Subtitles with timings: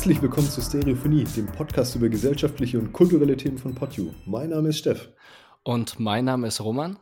[0.00, 4.12] Herzlich willkommen zu Stereophonie, dem Podcast über gesellschaftliche und kulturelle Themen von PodU.
[4.24, 5.10] Mein Name ist Steff.
[5.62, 6.98] Und mein Name ist Roman.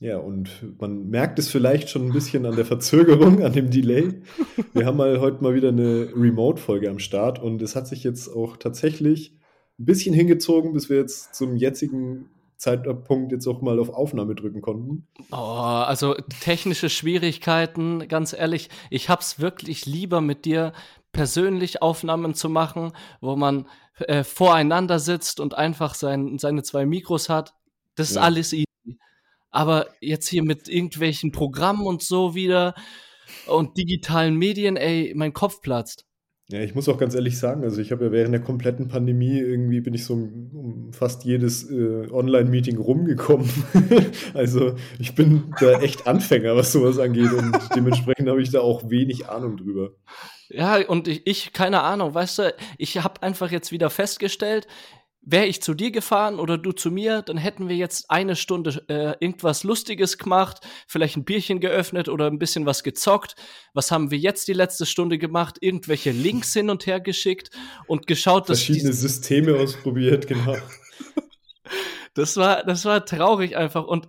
[0.00, 0.50] Ja, und
[0.80, 4.20] man merkt es vielleicht schon ein bisschen an der Verzögerung, an dem Delay.
[4.72, 8.26] Wir haben mal heute mal wieder eine Remote-Folge am Start und es hat sich jetzt
[8.26, 9.38] auch tatsächlich
[9.78, 14.60] ein bisschen hingezogen, bis wir jetzt zum jetzigen Zeitpunkt jetzt auch mal auf Aufnahme drücken
[14.60, 15.06] konnten.
[15.30, 20.72] Oh, also technische Schwierigkeiten, ganz ehrlich, ich hab's wirklich lieber mit dir
[21.14, 22.92] persönlich Aufnahmen zu machen,
[23.22, 23.66] wo man
[24.00, 27.54] äh, voreinander sitzt und einfach sein, seine zwei Mikros hat.
[27.94, 28.22] Das ist ja.
[28.22, 28.66] alles easy.
[29.50, 32.74] Aber jetzt hier mit irgendwelchen Programmen und so wieder
[33.46, 36.04] und digitalen Medien, ey, mein Kopf platzt.
[36.50, 39.38] Ja, ich muss auch ganz ehrlich sagen, also ich habe ja während der kompletten Pandemie
[39.38, 43.48] irgendwie bin ich so um, um fast jedes äh, Online-Meeting rumgekommen.
[44.34, 48.90] also ich bin da echt Anfänger, was sowas angeht und dementsprechend habe ich da auch
[48.90, 49.92] wenig Ahnung drüber.
[50.54, 54.66] Ja, und ich, ich keine Ahnung, weißt du, ich habe einfach jetzt wieder festgestellt,
[55.26, 58.84] wäre ich zu dir gefahren oder du zu mir, dann hätten wir jetzt eine Stunde
[58.88, 63.34] äh, irgendwas Lustiges gemacht, vielleicht ein Bierchen geöffnet oder ein bisschen was gezockt.
[63.72, 65.56] Was haben wir jetzt die letzte Stunde gemacht?
[65.60, 67.50] Irgendwelche Links hin und her geschickt
[67.86, 70.56] und geschaut, dass verschiedene Systeme ausprobiert, genau.
[72.14, 74.08] das war, das war traurig einfach und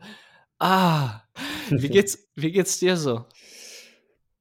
[0.60, 1.22] ah,
[1.70, 3.26] wie geht's, wie geht's dir so?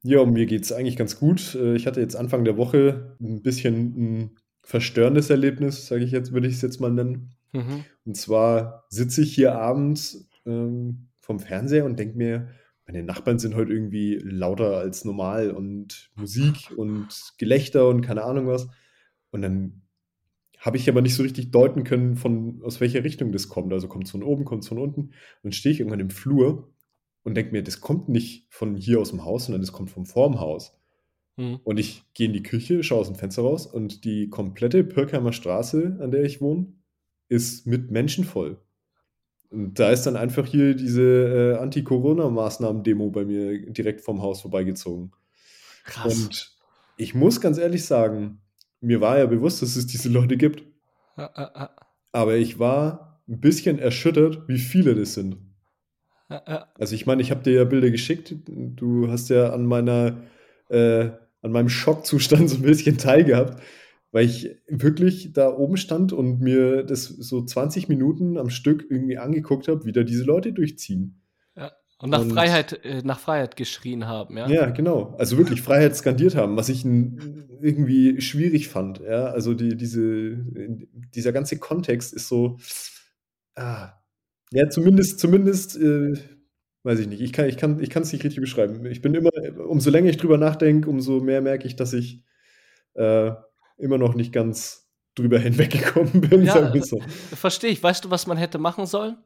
[0.07, 1.55] Ja, mir geht's eigentlich ganz gut.
[1.55, 4.31] Äh, ich hatte jetzt Anfang der Woche ein bisschen ein
[4.63, 7.35] verstörendes Erlebnis, sage ich jetzt, würde ich es jetzt mal nennen.
[7.53, 7.85] Mhm.
[8.05, 12.49] Und zwar sitze ich hier abends ähm, vom Fernseher und denke mir,
[12.87, 18.47] meine Nachbarn sind heute irgendwie lauter als normal und Musik und Gelächter und keine Ahnung
[18.47, 18.69] was.
[19.31, 19.83] Und dann
[20.61, 23.73] habe ich aber nicht so richtig deuten können, von aus welcher Richtung das kommt.
[23.73, 25.01] Also kommt es von oben, kommt es von unten.
[25.01, 25.13] Und
[25.43, 26.74] dann stehe ich irgendwann im Flur
[27.25, 30.07] und denke mir, das kommt nicht von hier aus dem Haus, sondern das kommt vom
[30.07, 30.79] Formhaus.
[31.37, 31.59] Mhm.
[31.65, 35.33] Und ich gehe in die Küche, schaue aus dem Fenster raus und die komplette Pirkheimer
[35.33, 36.73] Straße, an der ich wohne,
[37.29, 38.61] ist mit Menschen voll.
[39.51, 45.13] Und da ist dann einfach hier diese äh, Anti-Corona-Maßnahmen-Demo bei mir direkt vom Haus vorbeigezogen.
[45.85, 46.25] Krass.
[46.25, 46.57] Und
[46.97, 48.41] ich muss ganz ehrlich sagen,
[48.81, 50.65] mir war ja bewusst, dass es diese Leute gibt.
[52.13, 55.37] Aber ich war ein bisschen erschüttert, wie viele das sind.
[56.79, 58.35] Also ich meine, ich habe dir ja Bilder geschickt.
[58.47, 60.19] Du hast ja an meiner
[60.69, 61.11] äh,
[61.45, 63.63] an meinem Schockzustand so ein bisschen teilgehabt,
[64.13, 69.19] weil ich wirklich da oben stand und mir das so 20 Minuten am Stück irgendwie
[69.19, 71.21] angeguckt habe, wie da diese Leute durchziehen.
[71.55, 71.73] Ja.
[71.99, 74.49] Und nach und, Freiheit, äh, nach Freiheit geschrien haben, ja.
[74.49, 75.15] Ja, genau.
[75.19, 79.01] Also wirklich Freiheit skandiert haben, was ich irgendwie schwierig fand.
[79.01, 80.37] Ja, also die, diese,
[81.15, 82.59] dieser ganze Kontext ist so,
[83.55, 83.93] ah,
[84.55, 86.15] ja, zumindest, zumindest äh,
[86.85, 87.23] Weiß ich nicht.
[87.23, 88.85] Ich kann, ich kann, ich kann es nicht richtig beschreiben.
[88.85, 89.31] Ich bin immer,
[89.67, 92.23] umso länger ich drüber nachdenke, umso mehr merke ich, dass ich
[92.93, 93.33] äh,
[93.79, 96.43] immer noch nicht ganz drüber hinweggekommen bin.
[96.45, 97.01] Ja, so.
[97.35, 97.83] verstehe ich.
[97.83, 99.17] Weißt du, was man hätte machen sollen?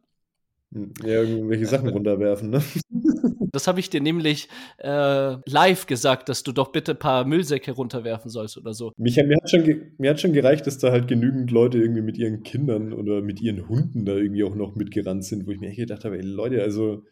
[0.72, 2.62] Hm, ja, irgendwelche Sachen runterwerfen, ne?
[3.52, 4.48] Das habe ich dir nämlich
[4.78, 8.92] äh, live gesagt, dass du doch bitte ein paar Müllsäcke runterwerfen sollst oder so.
[8.96, 12.18] Mich, mir, hat schon, mir hat schon gereicht, dass da halt genügend Leute irgendwie mit
[12.18, 15.68] ihren Kindern oder mit ihren Hunden da irgendwie auch noch mitgerannt sind, wo ich mir
[15.68, 17.04] echt gedacht habe, ey Leute, also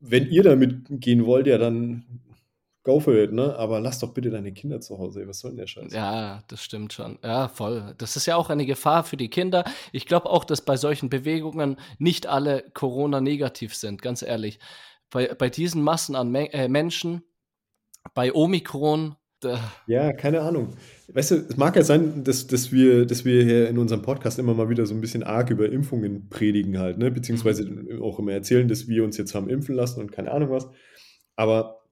[0.00, 2.04] wenn ihr damit gehen wollt, ja, dann
[2.84, 3.56] go for it, ne?
[3.56, 5.28] Aber lass doch bitte deine Kinder zu Hause, ey.
[5.28, 5.92] was soll denn der Scheiß?
[5.92, 7.18] Ja, das stimmt schon.
[7.24, 7.94] Ja, voll.
[7.98, 9.64] Das ist ja auch eine Gefahr für die Kinder.
[9.92, 14.58] Ich glaube auch, dass bei solchen Bewegungen nicht alle Corona-negativ sind, ganz ehrlich.
[15.14, 17.22] Bei, bei diesen Massen an Me äh, Menschen,
[18.14, 19.14] bei Omikron,
[19.86, 20.74] ja, keine Ahnung.
[21.08, 24.38] Weißt du, es mag ja sein, dass, dass, wir, dass wir hier in unserem Podcast
[24.38, 27.10] immer mal wieder so ein bisschen arg über Impfungen predigen halt, ne?
[27.10, 28.02] beziehungsweise mhm.
[28.02, 30.68] auch immer erzählen, dass wir uns jetzt haben impfen lassen und keine Ahnung was.
[31.36, 31.84] Aber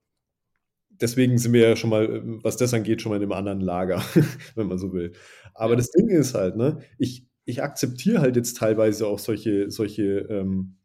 [0.89, 4.03] deswegen sind wir ja schon mal, was das angeht, schon mal in einem anderen Lager,
[4.55, 5.13] wenn man so will.
[5.55, 5.77] Aber ja.
[5.77, 10.79] das Ding ist halt, ne, ich, ich akzeptiere halt jetzt teilweise auch solche, solche ähm,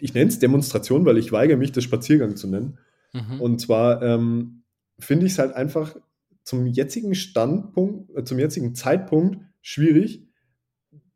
[0.00, 2.78] ich nenne es Demonstrationen, weil ich weigere mich, das Spaziergang zu nennen.
[3.12, 3.40] Mhm.
[3.40, 4.62] Und zwar ähm,
[4.98, 5.96] finde ich es halt einfach
[6.44, 10.26] zum jetzigen Standpunkt, äh, zum jetzigen Zeitpunkt schwierig,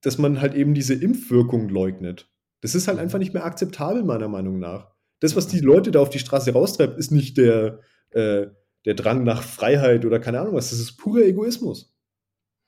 [0.02, 2.28] dass man halt eben diese Impfwirkung leugnet.
[2.60, 4.88] Das ist halt einfach nicht mehr akzeptabel, meiner Meinung nach.
[5.20, 7.80] Das, was die Leute da auf die Straße raustreibt, ist nicht der,
[8.10, 8.46] äh,
[8.84, 10.70] der Drang nach Freiheit oder keine Ahnung was.
[10.70, 11.94] Das ist purer Egoismus.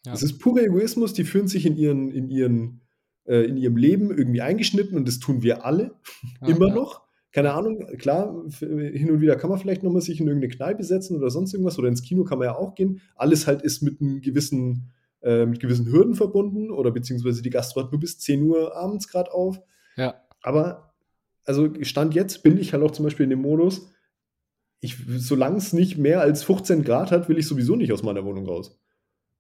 [0.07, 0.13] Ja.
[0.13, 1.13] Das ist purer Egoismus.
[1.13, 2.81] Die fühlen sich in, ihren, in, ihren,
[3.27, 5.95] äh, in ihrem Leben irgendwie eingeschnitten und das tun wir alle
[6.41, 6.75] ja, immer ja.
[6.75, 7.05] noch
[7.35, 11.17] keine Ahnung, klar, hin und wieder kann man vielleicht nochmal sich in irgendeine Kneipe setzen
[11.17, 13.01] oder sonst irgendwas oder ins Kino kann man ja auch gehen.
[13.17, 17.83] Alles halt ist mit einem gewissen, äh, mit gewissen Hürden verbunden oder beziehungsweise die Gastro
[17.83, 19.61] hat nur bis 10 Uhr abends gerade auf.
[19.97, 20.15] Ja.
[20.43, 20.95] Aber,
[21.45, 23.91] also Stand jetzt bin ich halt auch zum Beispiel in dem Modus,
[24.79, 28.25] ich, solange es nicht mehr als 15 Grad hat, will ich sowieso nicht aus meiner
[28.25, 28.79] Wohnung raus.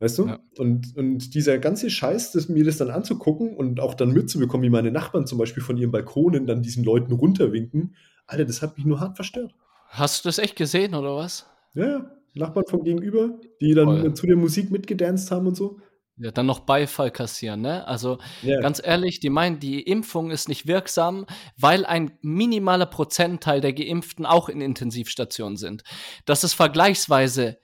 [0.00, 0.26] Weißt du?
[0.26, 0.40] Ja.
[0.58, 4.70] Und, und dieser ganze Scheiß, das, mir das dann anzugucken und auch dann mitzubekommen, wie
[4.70, 7.94] meine Nachbarn zum Beispiel von ihren Balkonen dann diesen Leuten runterwinken,
[8.26, 9.54] Alter, das hat mich nur hart verstört.
[9.88, 11.46] Hast du das echt gesehen oder was?
[11.74, 12.10] Ja.
[12.34, 14.14] Nachbarn von gegenüber, die dann Voll.
[14.14, 15.78] zu der Musik mitgedanced haben und so.
[16.16, 17.86] Ja, dann noch Beifall kassieren, ne?
[17.88, 18.60] Also yeah.
[18.60, 21.26] ganz ehrlich, die meinen, die Impfung ist nicht wirksam,
[21.56, 25.82] weil ein minimaler Prozentteil der Geimpften auch in Intensivstationen sind.
[26.24, 27.58] Dass es vergleichsweise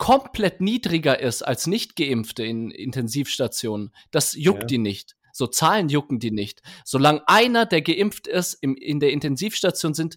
[0.00, 4.66] komplett niedriger ist als Nicht-Geimpfte in Intensivstationen, das juckt ja.
[4.66, 5.14] die nicht.
[5.32, 6.62] So Zahlen jucken die nicht.
[6.86, 10.16] Solange einer, der geimpft ist, im, in der Intensivstation sind,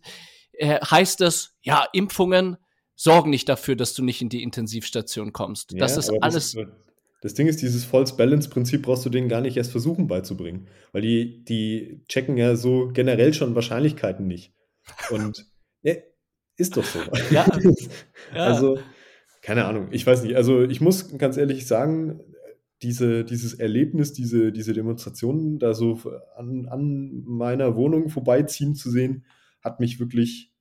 [0.54, 2.56] äh, heißt es, ja, Impfungen
[2.96, 5.74] sorgen nicht dafür, dass du nicht in die Intensivstation kommst.
[5.74, 6.54] Ja, das ist alles.
[6.54, 6.66] Das,
[7.22, 11.02] das Ding ist, dieses False Balance-Prinzip brauchst du denen gar nicht erst versuchen beizubringen, weil
[11.02, 14.54] die, die checken ja so generell schon Wahrscheinlichkeiten nicht.
[15.10, 15.46] Und
[15.82, 15.96] ja,
[16.56, 17.00] ist doch so.
[17.32, 17.46] Ja.
[18.34, 18.46] ja.
[18.46, 18.80] Also,
[19.44, 20.38] keine Ahnung, ich weiß nicht.
[20.38, 22.22] Also, ich muss ganz ehrlich sagen,
[22.82, 26.00] diese, dieses Erlebnis, diese, diese Demonstrationen da so
[26.38, 29.26] an, an meiner Wohnung vorbeiziehen zu sehen,
[29.62, 30.54] hat mich wirklich,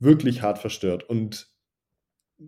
[0.00, 1.08] wirklich hart verstört.
[1.08, 1.48] Und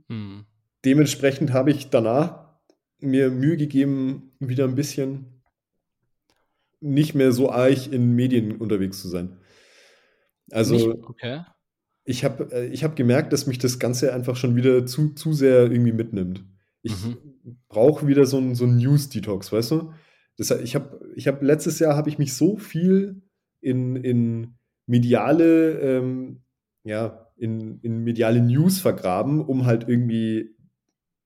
[0.08, 0.44] hm.
[0.84, 2.50] dementsprechend habe ich danach
[2.98, 5.42] mir Mühe gegeben, wieder ein bisschen
[6.80, 9.38] nicht mehr so arg in Medien unterwegs zu sein.
[10.50, 11.44] Also, nicht, okay.
[12.04, 15.32] Ich habe äh, ich hab gemerkt, dass mich das Ganze einfach schon wieder zu, zu
[15.32, 16.44] sehr irgendwie mitnimmt.
[16.82, 17.16] Ich mhm.
[17.68, 19.92] brauche wieder so einen so News-Detox, weißt du?
[20.36, 23.22] Das, ich habe ich hab, letztes Jahr habe ich mich so viel
[23.60, 24.54] in, in
[24.86, 26.42] mediale, ähm,
[26.84, 30.56] ja, in, in mediale News vergraben, um halt irgendwie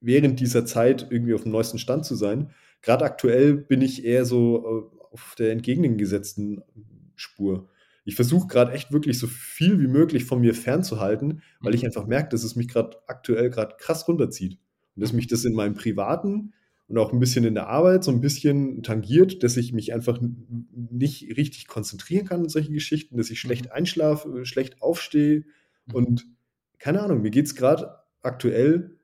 [0.00, 2.50] während dieser Zeit irgendwie auf dem neuesten Stand zu sein.
[2.82, 6.62] Gerade aktuell bin ich eher so äh, auf der entgegengesetzten
[7.14, 7.68] Spur.
[8.06, 11.88] Ich versuche gerade echt wirklich so viel wie möglich von mir fernzuhalten, weil ich mhm.
[11.88, 14.58] einfach merke, dass es mich gerade aktuell gerade krass runterzieht.
[14.94, 16.54] Und dass mich das in meinem privaten
[16.86, 20.20] und auch ein bisschen in der Arbeit so ein bisschen tangiert, dass ich mich einfach
[20.20, 23.72] nicht richtig konzentrieren kann in solchen Geschichten, dass ich schlecht mhm.
[23.72, 25.44] einschlafe, schlecht aufstehe.
[25.86, 25.94] Mhm.
[25.94, 26.26] Und
[26.78, 27.90] keine Ahnung, mir geht es gerade
[28.22, 28.96] aktuell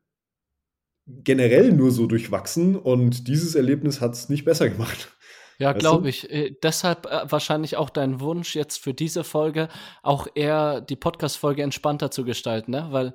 [1.06, 5.16] generell nur so durchwachsen und dieses Erlebnis hat es nicht besser gemacht.
[5.58, 6.30] Ja, glaube ich.
[6.30, 9.68] Äh, deshalb äh, wahrscheinlich auch dein Wunsch jetzt für diese Folge,
[10.02, 12.88] auch eher die Podcast-Folge entspannter zu gestalten, ne?
[12.90, 13.14] Weil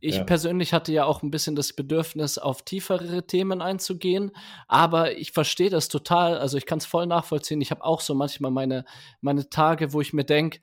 [0.00, 0.24] ich ja.
[0.24, 4.32] persönlich hatte ja auch ein bisschen das Bedürfnis, auf tiefere Themen einzugehen,
[4.66, 7.60] aber ich verstehe das total, also ich kann es voll nachvollziehen.
[7.60, 8.84] Ich habe auch so manchmal meine,
[9.20, 10.60] meine Tage, wo ich mir denke,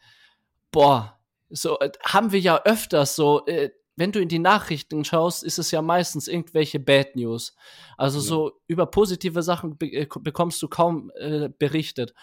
[0.71, 1.19] boah,
[1.49, 5.57] so äh, haben wir ja öfters so, äh, wenn du in die Nachrichten schaust, ist
[5.57, 7.55] es ja meistens irgendwelche Bad News.
[7.97, 8.25] Also ja.
[8.25, 12.13] so über positive Sachen be äh, bekommst du kaum äh, berichtet.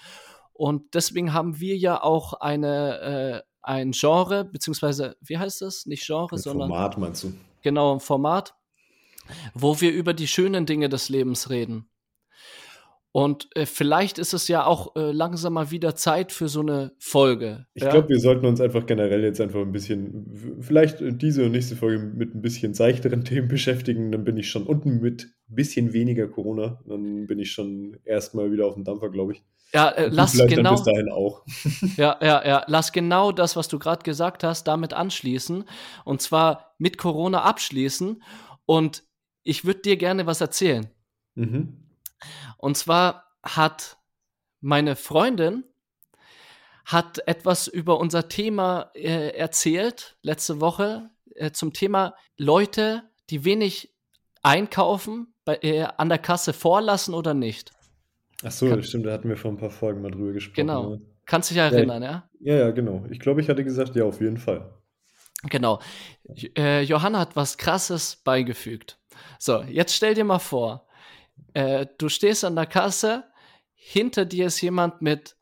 [0.52, 5.84] Und deswegen haben wir ja auch eine, äh, ein Genre, beziehungsweise, wie heißt das?
[5.84, 6.68] Nicht Genre, ein sondern.
[6.68, 7.34] Format meinst du?
[7.62, 8.54] Genau, ein Format,
[9.52, 11.90] wo wir über die schönen Dinge des Lebens reden.
[13.16, 16.90] Und äh, vielleicht ist es ja auch äh, langsam mal wieder Zeit für so eine
[16.98, 17.64] Folge.
[17.72, 17.90] Ich ja?
[17.90, 22.00] glaube, wir sollten uns einfach generell jetzt einfach ein bisschen, vielleicht diese und nächste Folge
[22.00, 24.10] mit ein bisschen seichteren Themen beschäftigen.
[24.10, 26.82] Dann bin ich schon unten mit ein bisschen weniger Corona.
[26.88, 29.44] Dann bin ich schon erstmal wieder auf dem Dampfer, glaube ich.
[29.72, 30.72] Ja, äh, lass genau.
[30.72, 31.44] bis dahin auch.
[31.96, 32.64] ja, ja, ja.
[32.66, 35.62] Lass genau das, was du gerade gesagt hast, damit anschließen.
[36.04, 38.20] Und zwar mit Corona abschließen.
[38.66, 39.04] Und
[39.44, 40.88] ich würde dir gerne was erzählen.
[41.36, 41.83] Mhm.
[42.56, 43.98] Und zwar hat
[44.60, 45.64] meine Freundin
[46.84, 53.94] hat etwas über unser Thema äh, erzählt letzte Woche äh, zum Thema Leute, die wenig
[54.42, 57.72] einkaufen, bei, äh, an der Kasse vorlassen oder nicht.
[58.42, 60.66] Ach so, Kann, stimmt, da hatten wir vor ein paar Folgen mal drüber gesprochen.
[60.66, 60.90] Genau.
[60.90, 61.02] Ne?
[61.26, 62.28] Kannst dich erinnern, ja?
[62.40, 63.06] Ja, ja, genau.
[63.10, 64.70] Ich glaube, ich hatte gesagt, ja, auf jeden Fall.
[65.48, 65.80] Genau.
[66.56, 68.98] Äh, Johanna hat was Krasses beigefügt.
[69.38, 70.83] So, jetzt stell dir mal vor,
[71.54, 73.24] äh, du stehst an der Kasse,
[73.74, 75.36] hinter dir ist jemand mit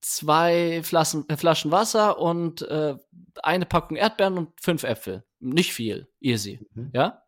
[0.00, 2.96] zwei Flaschen, äh, Flaschen Wasser und äh,
[3.42, 5.24] eine Packung Erdbeeren und fünf Äpfel.
[5.40, 6.66] Nicht viel, easy.
[6.74, 6.90] Mhm.
[6.94, 7.22] Ja?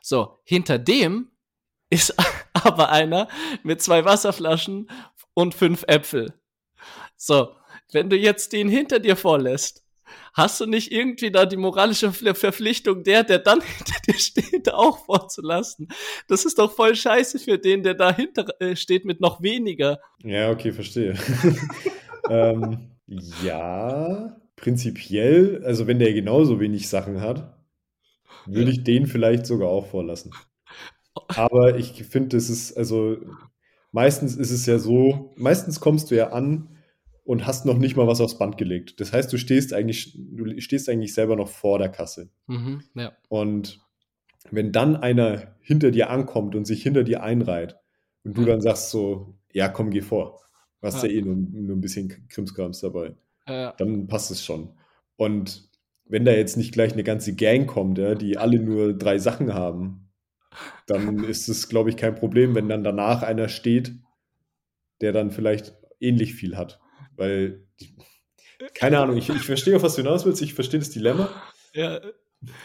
[0.00, 1.30] So, hinter dem
[1.90, 2.14] ist
[2.52, 3.28] aber einer
[3.62, 4.90] mit zwei Wasserflaschen
[5.34, 6.34] und fünf Äpfel.
[7.16, 7.54] So,
[7.92, 9.81] wenn du jetzt den hinter dir vorlässt,
[10.32, 15.04] hast du nicht irgendwie da die moralische Verpflichtung, der, der dann hinter dir steht, auch
[15.04, 15.88] vorzulassen?
[16.28, 20.00] Das ist doch voll scheiße für den, der dahinter äh, steht mit noch weniger.
[20.22, 21.14] Ja, okay, verstehe.
[22.30, 22.90] ähm,
[23.42, 27.58] ja, prinzipiell, also wenn der genauso wenig Sachen hat,
[28.46, 30.32] würde ich den vielleicht sogar auch vorlassen.
[31.28, 33.18] Aber ich finde, es ist, also
[33.90, 36.68] meistens ist es ja so, meistens kommst du ja an
[37.24, 39.00] und hast noch nicht mal was aufs Band gelegt.
[39.00, 42.30] Das heißt, du stehst eigentlich, du stehst eigentlich selber noch vor der Kasse.
[42.46, 43.12] Mhm, ja.
[43.28, 43.80] Und
[44.50, 47.76] wenn dann einer hinter dir ankommt und sich hinter dir einreiht
[48.24, 50.40] und du dann sagst so, ja, komm, geh vor.
[50.80, 53.14] Du hast ja, ja eh nur, nur, ein bisschen Krimskrams dabei.
[53.46, 53.72] Ja.
[53.78, 54.74] Dann passt es schon.
[55.16, 55.68] Und
[56.04, 60.10] wenn da jetzt nicht gleich eine ganze Gang kommt, die alle nur drei Sachen haben,
[60.86, 63.94] dann ist es, glaube ich, kein Problem, wenn dann danach einer steht,
[65.00, 66.81] der dann vielleicht ähnlich viel hat.
[67.22, 67.62] Weil,
[68.74, 71.28] keine Ahnung, ich, ich verstehe, auf was du hinaus willst, ich verstehe das Dilemma.
[71.72, 72.00] Ja.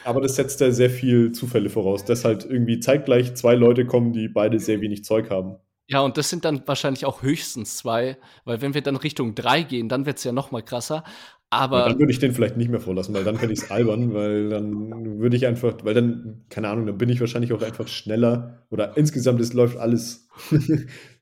[0.03, 4.13] Aber das setzt da sehr viel Zufälle voraus, dass halt irgendwie zeitgleich zwei Leute kommen,
[4.13, 5.57] die beide sehr wenig Zeug haben.
[5.87, 9.61] Ja, und das sind dann wahrscheinlich auch höchstens zwei, weil wenn wir dann Richtung drei
[9.61, 11.03] gehen, dann wird es ja noch mal krasser.
[11.51, 13.69] Aber ja, dann würde ich den vielleicht nicht mehr vorlassen, weil dann könnte ich es
[13.69, 17.61] albern, weil dann würde ich einfach, weil dann, keine Ahnung, dann bin ich wahrscheinlich auch
[17.61, 20.27] einfach schneller oder insgesamt es läuft alles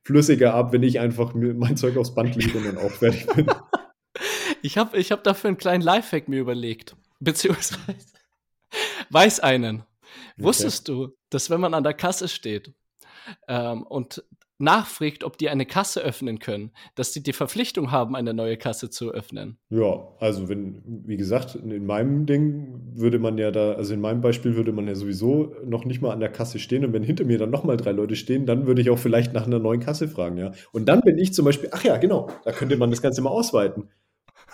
[0.06, 3.48] flüssiger ab, wenn ich einfach mein Zeug aufs Band lege und dann auch fertig bin.
[4.62, 7.78] Ich habe ich hab dafür einen kleinen Lifehack mir überlegt, beziehungsweise
[9.12, 9.82] weiß einen.
[9.82, 9.86] Okay.
[10.38, 12.74] Wusstest du, dass wenn man an der Kasse steht
[13.48, 14.24] ähm, und
[14.58, 18.90] nachfragt, ob die eine Kasse öffnen können, dass die die Verpflichtung haben, eine neue Kasse
[18.90, 19.58] zu öffnen.
[19.70, 24.22] Ja, also wenn, wie gesagt, in meinem Ding würde man ja da, also in meinem
[24.22, 27.26] Beispiel würde man ja sowieso noch nicht mal an der Kasse stehen und wenn hinter
[27.26, 30.08] mir dann nochmal drei Leute stehen, dann würde ich auch vielleicht nach einer neuen Kasse
[30.08, 30.52] fragen, ja.
[30.72, 33.32] Und dann bin ich zum Beispiel, ach ja, genau, da könnte man das Ganze mal
[33.32, 33.90] ausweiten.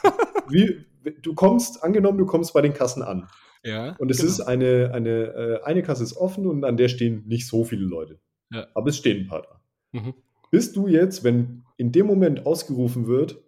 [0.50, 0.86] Wie,
[1.22, 3.28] du kommst, angenommen, du kommst bei den Kassen an.
[3.64, 3.96] Ja.
[4.00, 4.30] Und es genau.
[4.30, 7.86] ist eine, eine, äh, eine Kasse ist offen und an der stehen nicht so viele
[7.86, 8.20] Leute.
[8.52, 8.68] Ja.
[8.74, 9.61] Aber es stehen ein paar da.
[9.92, 10.14] Mhm.
[10.50, 13.42] Bist du jetzt, wenn in dem Moment ausgerufen wird,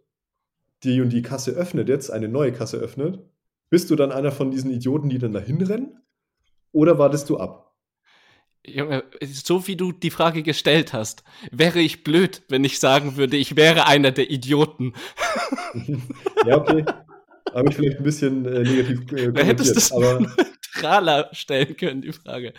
[0.83, 3.19] die und die Kasse öffnet jetzt, eine neue Kasse öffnet,
[3.69, 5.99] bist du dann einer von diesen Idioten, die dann dahin rennen?
[6.71, 7.75] Oder wartest du ab?
[8.65, 13.35] Junge, so wie du die Frage gestellt hast, wäre ich blöd, wenn ich sagen würde,
[13.35, 14.93] ich wäre einer der Idioten.
[16.45, 16.85] ja, okay.
[17.53, 20.25] Habe ich vielleicht ein bisschen äh, negativ äh, Da hättest du es aber
[20.73, 22.53] neutraler stellen können, die Frage.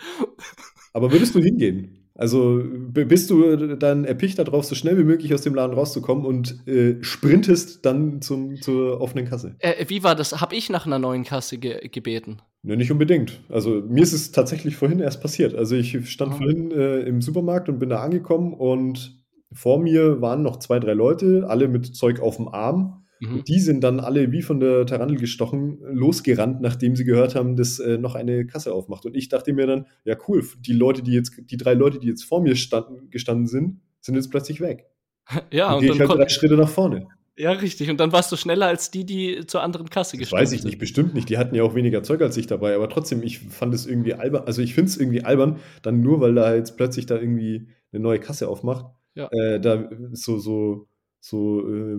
[0.93, 1.94] Aber würdest du hingehen?
[2.17, 6.65] Also bist du dann erpicht darauf, so schnell wie möglich aus dem Laden rauszukommen und
[6.65, 9.55] äh, sprintest dann zum, zur offenen Kasse?
[9.59, 10.39] Äh, wie war das?
[10.39, 12.41] Habe ich nach einer neuen Kasse ge gebeten?
[12.63, 13.41] Ne, nicht unbedingt.
[13.49, 15.53] Also mir ist es tatsächlich vorhin erst passiert.
[15.55, 16.37] Also ich stand oh.
[16.37, 20.93] vorhin äh, im Supermarkt und bin da angekommen und vor mir waren noch zwei, drei
[20.93, 23.04] Leute, alle mit Zeug auf dem Arm.
[23.19, 23.43] Mhm.
[23.45, 27.79] Die sind dann alle wie von der Tarantel gestochen losgerannt, nachdem sie gehört haben, dass
[27.79, 29.05] äh, noch eine Kasse aufmacht.
[29.05, 32.07] Und ich dachte mir dann, ja cool, die Leute, die jetzt, die drei Leute, die
[32.07, 34.85] jetzt vor mir standen, gestanden sind, sind jetzt plötzlich weg.
[35.51, 37.07] Ja, und, und dann ich halt drei Schritte nach vorne.
[37.37, 37.89] Ja, richtig.
[37.89, 40.57] Und dann warst du schneller als die, die zur anderen Kasse gestanden sind.
[40.57, 41.27] Weiß ich nicht, bestimmt nicht.
[41.29, 42.75] Die hatten ja auch weniger Zeug als ich dabei.
[42.75, 44.43] Aber trotzdem, ich fand es irgendwie albern.
[44.45, 48.01] Also ich finde es irgendwie albern, dann nur, weil da jetzt plötzlich da irgendwie eine
[48.01, 49.27] neue Kasse aufmacht, ja.
[49.31, 50.87] äh, da so, so,
[51.19, 51.97] so äh,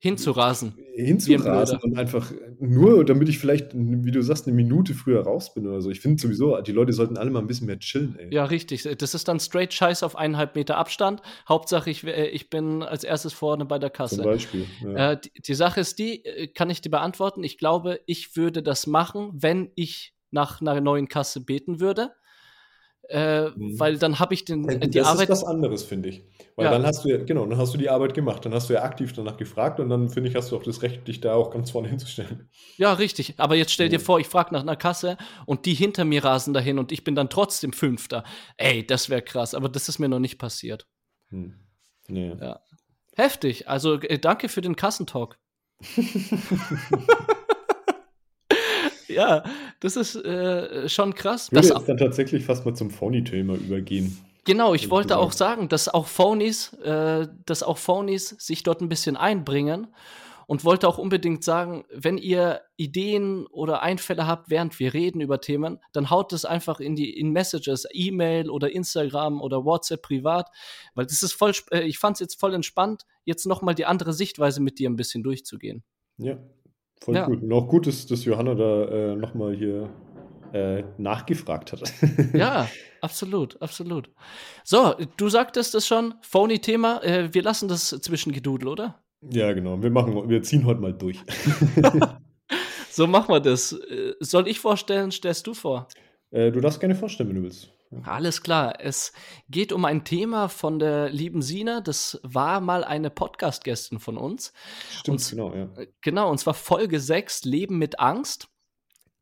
[0.00, 0.74] hinzurasen.
[0.94, 5.66] Hinzurasen und einfach nur, damit ich vielleicht, wie du sagst, eine Minute früher raus bin
[5.66, 5.90] oder so.
[5.90, 8.32] Ich finde sowieso, die Leute sollten alle mal ein bisschen mehr chillen, ey.
[8.32, 8.88] Ja, richtig.
[8.98, 11.22] Das ist dann straight Scheiß auf eineinhalb Meter Abstand.
[11.48, 14.16] Hauptsache, ich, äh, ich bin als erstes vorne bei der Kasse.
[14.16, 14.66] Zum Beispiel.
[14.82, 15.12] Ja.
[15.12, 17.42] Äh, die, die Sache ist die, äh, kann ich dir beantworten?
[17.42, 22.12] Ich glaube, ich würde das machen, wenn ich nach einer neuen Kasse beten würde.
[23.08, 23.80] Äh, mhm.
[23.80, 25.30] Weil dann habe ich den, äh, die das Arbeit.
[25.30, 26.24] Das ist was anderes, finde ich.
[26.56, 26.72] Weil ja.
[26.72, 28.82] dann hast du ja, genau, dann hast du die Arbeit gemacht, dann hast du ja
[28.82, 31.50] aktiv danach gefragt und dann finde ich, hast du auch das Recht, dich da auch
[31.50, 32.50] ganz vorne hinzustellen.
[32.76, 33.34] Ja, richtig.
[33.38, 36.52] Aber jetzt stell dir vor, ich frage nach einer Kasse und die hinter mir rasen
[36.52, 38.24] dahin und ich bin dann trotzdem Fünfter.
[38.58, 40.86] Ey, das wäre krass, aber das ist mir noch nicht passiert.
[41.30, 41.54] Hm.
[42.08, 42.36] Nee.
[42.38, 42.60] Ja.
[43.16, 43.68] Heftig.
[43.68, 45.38] Also äh, danke für den Kassentalk.
[49.08, 49.44] ja,
[49.80, 51.50] das ist äh, schon krass.
[51.52, 54.16] Würde jetzt dann tatsächlich fast mal zum Phony-Thema übergehen.
[54.44, 58.88] Genau, ich wollte auch sagen, dass auch Phonies, äh, dass auch Phonies sich dort ein
[58.88, 59.88] bisschen einbringen
[60.46, 65.42] und wollte auch unbedingt sagen, wenn ihr Ideen oder Einfälle habt, während wir reden über
[65.42, 70.48] Themen, dann haut das einfach in die in Messages, E-Mail oder Instagram oder WhatsApp privat,
[70.94, 74.14] weil das ist voll, äh, ich fand es jetzt voll entspannt, jetzt nochmal die andere
[74.14, 75.84] Sichtweise mit dir ein bisschen durchzugehen.
[76.16, 76.38] Ja,
[77.00, 77.26] Voll ja.
[77.26, 77.42] gut.
[77.42, 79.88] Und auch gut ist, dass Johanna da äh, nochmal hier
[80.52, 81.92] äh, nachgefragt hat.
[82.32, 82.68] ja,
[83.00, 84.10] absolut, absolut.
[84.64, 87.02] So, du sagtest es schon, phony Thema.
[87.02, 89.02] Äh, wir lassen das zwischengedudel, oder?
[89.30, 89.82] Ja, genau.
[89.82, 91.18] Wir, machen, wir ziehen heute mal durch.
[92.90, 93.72] so machen wir das.
[93.72, 95.88] Äh, soll ich vorstellen, stellst du vor?
[96.30, 97.70] Äh, du darfst gerne vorstellen, wenn du willst.
[98.02, 98.80] Alles klar.
[98.80, 99.12] Es
[99.48, 101.80] geht um ein Thema von der lieben Sina.
[101.80, 104.52] Das war mal eine Podcast-Gästin von uns.
[104.90, 105.64] Stimmt, und, genau, ja.
[105.76, 108.48] Äh, genau, und zwar Folge 6, Leben mit Angst.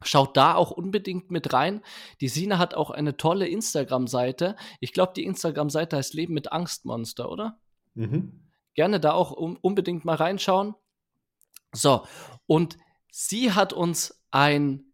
[0.02, 1.80] Schaut da auch unbedingt mit rein.
[2.20, 4.56] Die Sina hat auch eine tolle Instagram-Seite.
[4.80, 7.58] Ich glaube, die Instagram-Seite heißt Leben mit Angstmonster, oder?
[7.94, 8.42] Mhm.
[8.74, 10.74] Gerne da auch um, unbedingt mal reinschauen.
[11.72, 12.06] So,
[12.46, 12.76] und
[13.10, 14.92] sie hat uns ein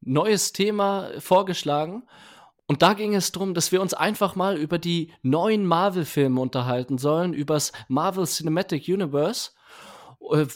[0.00, 2.04] neues Thema vorgeschlagen
[2.66, 6.96] Und da ging es darum, dass wir uns einfach mal über die neuen Marvel-Filme unterhalten
[6.96, 9.50] sollen, übers Marvel Cinematic Universe.
[10.30, 10.46] Äh,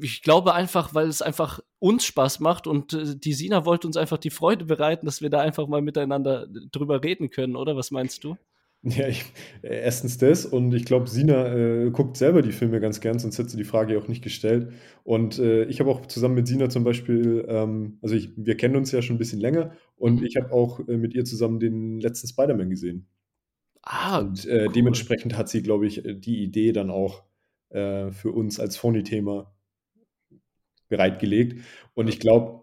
[0.00, 3.96] ich glaube einfach, weil es einfach uns Spaß macht und äh, die Sina wollte uns
[3.96, 7.76] einfach die Freude bereiten, dass wir da einfach mal miteinander drüber reden können, oder?
[7.76, 8.36] Was meinst du?
[8.88, 9.24] Ja, ich,
[9.62, 13.48] erstens das und ich glaube, Sina äh, guckt selber die Filme ganz gern, sonst hätte
[13.48, 14.72] sie die Frage auch nicht gestellt.
[15.02, 18.76] Und äh, ich habe auch zusammen mit Sina zum Beispiel, ähm, also ich, wir kennen
[18.76, 20.26] uns ja schon ein bisschen länger und mhm.
[20.26, 23.08] ich habe auch äh, mit ihr zusammen den letzten Spider-Man gesehen.
[23.82, 24.72] Ah, und äh, cool.
[24.72, 27.24] dementsprechend hat sie, glaube ich, die Idee dann auch
[27.70, 29.52] äh, für uns als Phony-Thema
[30.88, 31.64] bereitgelegt.
[31.94, 32.62] Und ich glaube,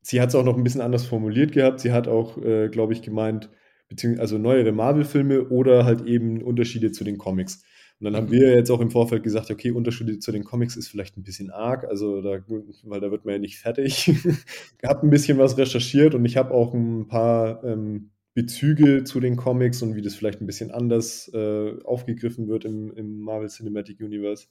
[0.00, 1.80] sie hat es auch noch ein bisschen anders formuliert gehabt.
[1.80, 3.50] Sie hat auch, äh, glaube ich, gemeint,
[3.90, 7.62] beziehungsweise also neuere Marvel-Filme oder halt eben Unterschiede zu den Comics.
[7.98, 8.32] Und dann haben mhm.
[8.32, 11.50] wir jetzt auch im Vorfeld gesagt, okay, Unterschiede zu den Comics ist vielleicht ein bisschen
[11.50, 12.38] arg, also da,
[12.84, 14.08] weil da wird man ja nicht fertig.
[14.08, 19.20] ich habe ein bisschen was recherchiert und ich habe auch ein paar ähm, Bezüge zu
[19.20, 23.48] den Comics und wie das vielleicht ein bisschen anders äh, aufgegriffen wird im, im, Marvel
[23.48, 24.46] Cinematic Universe.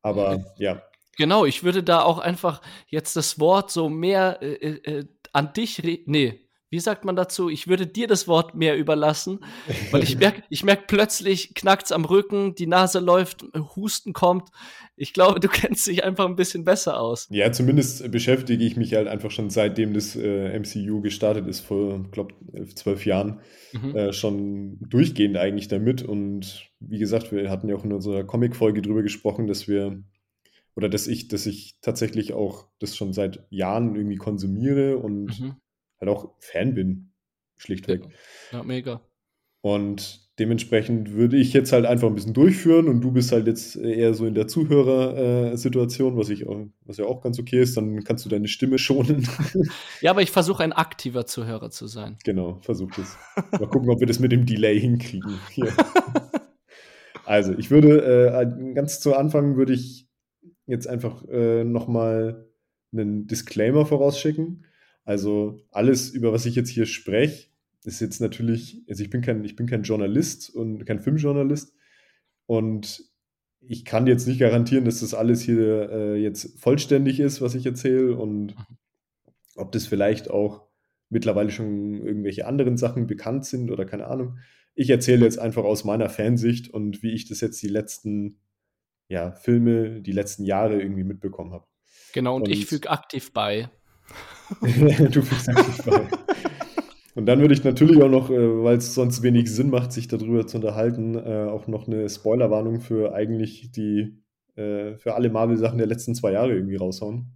[0.00, 0.82] Aber ja.
[1.18, 5.82] Genau, ich würde da auch einfach jetzt das Wort so mehr äh, äh, an dich
[5.82, 6.10] reden.
[6.10, 6.45] Nee,
[6.76, 7.48] wie sagt man dazu?
[7.48, 9.40] Ich würde dir das Wort mehr überlassen,
[9.92, 14.50] weil ich merke, ich merke plötzlich knackt's am Rücken, die Nase läuft, Husten kommt.
[14.94, 17.28] Ich glaube, du kennst dich einfach ein bisschen besser aus.
[17.30, 22.04] Ja, zumindest beschäftige ich mich halt einfach schon seitdem das äh, MCU gestartet ist, vor,
[22.10, 22.34] glaube
[22.74, 23.40] zwölf Jahren,
[23.72, 23.96] mhm.
[23.96, 26.02] äh, schon durchgehend eigentlich damit.
[26.02, 30.02] Und wie gesagt, wir hatten ja auch in unserer Comic-Folge drüber gesprochen, dass wir
[30.74, 35.56] oder dass ich, dass ich tatsächlich auch das schon seit Jahren irgendwie konsumiere und mhm
[36.00, 37.12] halt auch Fan bin,
[37.56, 38.02] schlichtweg.
[38.52, 39.00] Ja, ja, mega.
[39.60, 43.76] Und dementsprechend würde ich jetzt halt einfach ein bisschen durchführen und du bist halt jetzt
[43.76, 48.04] eher so in der Zuhörersituation, was ich auch, was ja auch ganz okay ist, dann
[48.04, 49.26] kannst du deine Stimme schonen.
[50.02, 52.18] Ja, aber ich versuche ein aktiver Zuhörer zu sein.
[52.24, 53.16] Genau, versuch das.
[53.52, 55.40] Mal gucken, ob wir das mit dem Delay hinkriegen.
[55.50, 55.72] Hier.
[57.24, 60.06] Also, ich würde äh, ganz zu Anfang würde ich
[60.66, 62.46] jetzt einfach äh, nochmal
[62.92, 64.64] einen Disclaimer vorausschicken.
[65.06, 67.48] Also alles, über was ich jetzt hier spreche,
[67.84, 71.72] ist jetzt natürlich, also ich bin kein, ich bin kein Journalist und kein Filmjournalist
[72.46, 73.04] und
[73.60, 77.64] ich kann jetzt nicht garantieren, dass das alles hier äh, jetzt vollständig ist, was ich
[77.64, 78.76] erzähle und mhm.
[79.54, 80.66] ob das vielleicht auch
[81.08, 84.38] mittlerweile schon irgendwelche anderen Sachen bekannt sind oder keine Ahnung.
[84.74, 88.40] Ich erzähle jetzt einfach aus meiner Fansicht und wie ich das jetzt die letzten
[89.06, 91.66] ja, Filme, die letzten Jahre irgendwie mitbekommen habe.
[92.12, 93.70] Genau, und, und ich füge aktiv bei.
[94.60, 96.08] du fühlst dich bei.
[97.16, 100.06] Und dann würde ich natürlich auch noch, äh, weil es sonst wenig Sinn macht, sich
[100.06, 104.22] darüber zu unterhalten, äh, auch noch eine Spoilerwarnung für eigentlich die,
[104.54, 107.32] äh, für alle Marvel-Sachen der letzten zwei Jahre irgendwie raushauen.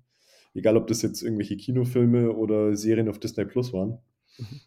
[0.52, 3.98] Egal, ob das jetzt irgendwelche Kinofilme oder Serien auf Disney Plus waren.
[4.36, 4.60] Mhm.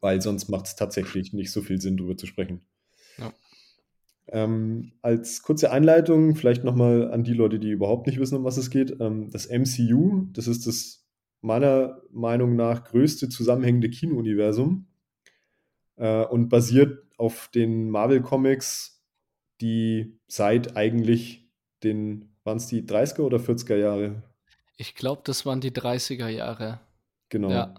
[0.00, 2.62] Weil sonst macht es tatsächlich nicht so viel Sinn, darüber zu sprechen.
[3.18, 3.32] Ja.
[4.26, 8.56] Ähm, als kurze Einleitung, vielleicht nochmal an die Leute, die überhaupt nicht wissen, um was
[8.56, 8.96] es geht.
[8.98, 11.01] Ähm, das MCU, das ist das
[11.42, 14.86] meiner Meinung nach größte zusammenhängende Kinouniversum
[15.96, 19.04] äh, und basiert auf den Marvel Comics,
[19.60, 21.50] die seit eigentlich
[21.82, 24.22] den, waren es die 30er oder 40er Jahre?
[24.76, 26.80] Ich glaube, das waren die 30er Jahre.
[27.28, 27.50] Genau.
[27.50, 27.74] Ja.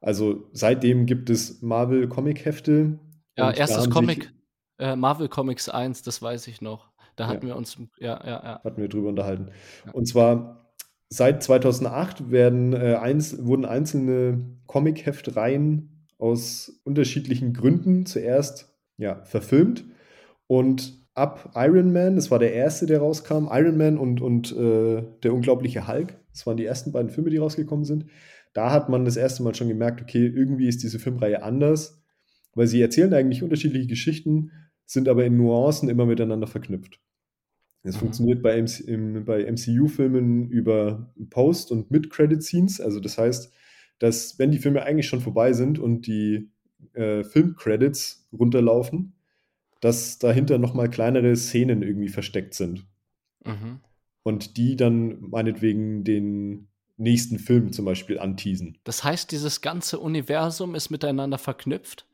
[0.00, 2.98] Also seitdem gibt es Marvel Comic Hefte.
[3.36, 4.32] Ja, erstes Comic,
[4.78, 6.90] äh, Marvel Comics 1, das weiß ich noch.
[7.16, 7.54] Da hatten ja.
[7.54, 8.60] wir uns, ja, ja, ja.
[8.62, 9.50] Hatten wir drüber unterhalten.
[9.86, 9.92] Ja.
[9.92, 10.65] Und zwar
[11.08, 19.84] Seit 2008 werden, äh, eins, wurden einzelne Comic-Heftreihen aus unterschiedlichen Gründen zuerst ja, verfilmt.
[20.46, 25.02] Und ab Iron Man, das war der erste, der rauskam, Iron Man und, und äh,
[25.22, 28.06] der unglaubliche Hulk, das waren die ersten beiden Filme, die rausgekommen sind.
[28.52, 32.02] Da hat man das erste Mal schon gemerkt, okay, irgendwie ist diese Filmreihe anders,
[32.54, 34.50] weil sie erzählen eigentlich unterschiedliche Geschichten,
[34.86, 37.00] sind aber in Nuancen immer miteinander verknüpft.
[37.86, 38.00] Es mhm.
[38.00, 38.60] funktioniert bei,
[39.24, 42.80] bei MCU-Filmen über Post- und Mid-Credit-Scenes.
[42.80, 43.52] Also das heißt,
[43.98, 46.50] dass wenn die Filme eigentlich schon vorbei sind und die
[46.94, 49.14] äh, Film-Credits runterlaufen,
[49.80, 52.86] dass dahinter nochmal kleinere Szenen irgendwie versteckt sind.
[53.44, 53.80] Mhm.
[54.22, 58.78] Und die dann meinetwegen den nächsten Film zum Beispiel anteasen.
[58.84, 62.06] Das heißt, dieses ganze Universum ist miteinander verknüpft?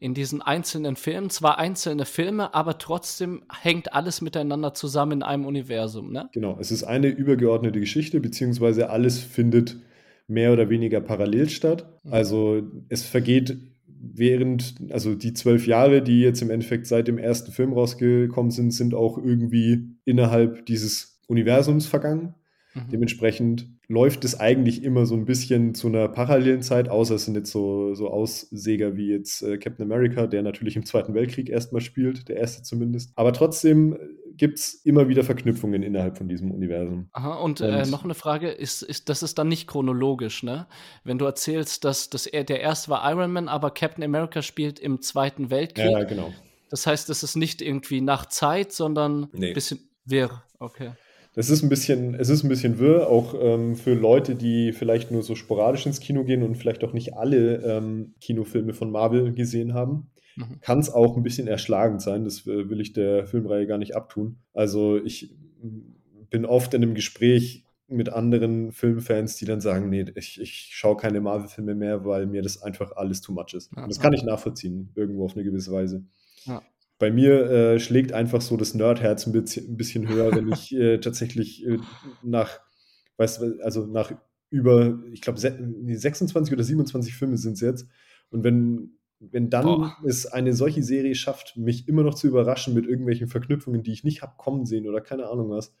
[0.00, 1.30] In diesen einzelnen Filmen.
[1.30, 6.28] Zwar einzelne Filme, aber trotzdem hängt alles miteinander zusammen in einem Universum, ne?
[6.32, 9.76] Genau, es ist eine übergeordnete Geschichte, beziehungsweise alles findet
[10.28, 11.86] mehr oder weniger parallel statt.
[12.04, 12.12] Mhm.
[12.12, 13.56] Also es vergeht
[13.86, 18.72] während, also die zwölf Jahre, die jetzt im Endeffekt seit dem ersten Film rausgekommen sind,
[18.72, 22.34] sind auch irgendwie innerhalb dieses Universums vergangen.
[22.74, 22.90] Mhm.
[22.92, 27.36] Dementsprechend läuft es eigentlich immer so ein bisschen zu einer parallelen Zeit, außer es sind
[27.36, 31.80] jetzt so, so Aussäger wie jetzt äh, Captain America, der natürlich im Zweiten Weltkrieg erstmal
[31.80, 33.12] spielt, der erste zumindest.
[33.16, 33.96] Aber trotzdem
[34.36, 37.08] gibt es immer wieder Verknüpfungen innerhalb von diesem Universum.
[37.12, 40.42] Aha, und, äh, und äh, noch eine Frage, ist, ist, das ist dann nicht chronologisch,
[40.42, 40.66] ne?
[41.02, 44.78] Wenn du erzählst, dass, dass er, der erste war Iron Man, aber Captain America spielt
[44.78, 45.90] im Zweiten Weltkrieg.
[45.90, 46.32] Ja, genau.
[46.70, 49.52] Das heißt, es ist nicht irgendwie nach Zeit, sondern ein nee.
[49.52, 50.42] bisschen wirr.
[50.58, 50.92] Okay.
[51.34, 55.10] Es ist ein bisschen, es ist ein bisschen wirr, auch ähm, für Leute, die vielleicht
[55.10, 59.32] nur so sporadisch ins Kino gehen und vielleicht auch nicht alle ähm, Kinofilme von Marvel
[59.32, 60.10] gesehen haben.
[60.36, 60.60] Mhm.
[60.60, 64.38] Kann es auch ein bisschen erschlagend sein, das will ich der Filmreihe gar nicht abtun.
[64.52, 65.34] Also ich
[66.30, 70.96] bin oft in einem Gespräch mit anderen Filmfans, die dann sagen, nee, ich, ich schaue
[70.96, 73.74] keine Marvel-Filme mehr, weil mir das einfach alles too much ist.
[73.74, 76.04] Und das kann ich nachvollziehen, irgendwo auf eine gewisse Weise.
[76.44, 76.62] Ja
[76.98, 80.74] bei mir äh, schlägt einfach so das Nerdherz ein bisschen, ein bisschen höher, wenn ich
[80.76, 81.78] äh, tatsächlich äh,
[82.22, 82.60] nach,
[83.16, 84.12] weißt also nach
[84.50, 87.86] über, ich glaube, 26 oder 27 Filme sind es jetzt.
[88.30, 89.96] Und wenn, wenn dann Boah.
[90.06, 94.04] es eine solche Serie schafft, mich immer noch zu überraschen mit irgendwelchen Verknüpfungen, die ich
[94.04, 95.74] nicht habe kommen sehen oder keine Ahnung was,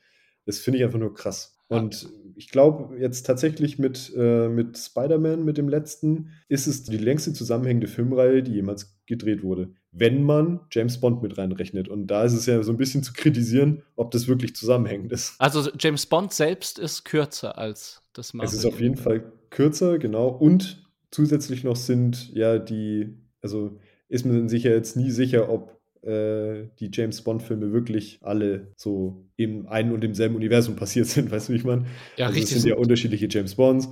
[0.44, 1.58] das finde ich einfach nur krass.
[1.68, 6.96] Und ich glaube, jetzt tatsächlich mit, äh, mit Spider-Man, mit dem letzten, ist es die
[6.96, 9.74] längste zusammenhängende Filmreihe, die jemals gedreht wurde.
[9.90, 11.88] Wenn man James Bond mit reinrechnet.
[11.88, 15.34] Und da ist es ja so ein bisschen zu kritisieren, ob das wirklich zusammenhängend ist.
[15.38, 18.48] Also James Bond selbst ist kürzer als das Marvel.
[18.48, 20.28] Es ist auf jeden Fall kürzer, genau.
[20.28, 25.78] Und zusätzlich noch sind ja die, also ist man sich ja jetzt nie sicher, ob
[26.02, 31.48] äh, die James Bond-Filme wirklich alle so im einen und demselben Universum passiert sind, weißt
[31.48, 31.86] du, wie ich meine?
[32.16, 32.56] Ja, also richtig.
[32.56, 33.88] Es sind ja unterschiedliche James Bonds.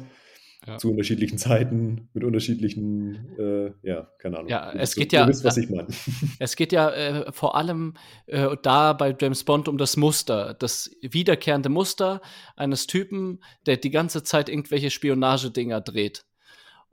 [0.66, 0.78] Ja.
[0.78, 4.50] zu unterschiedlichen Zeiten, mit unterschiedlichen, äh, ja, keine Ahnung.
[4.50, 5.86] Ja, es geht du, ja, du wisst, was ich meine.
[6.40, 7.94] Es geht ja äh, vor allem
[8.26, 12.20] äh, da bei James Bond um das Muster, das wiederkehrende Muster
[12.56, 16.26] eines Typen, der die ganze Zeit irgendwelche Spionagedinger dreht.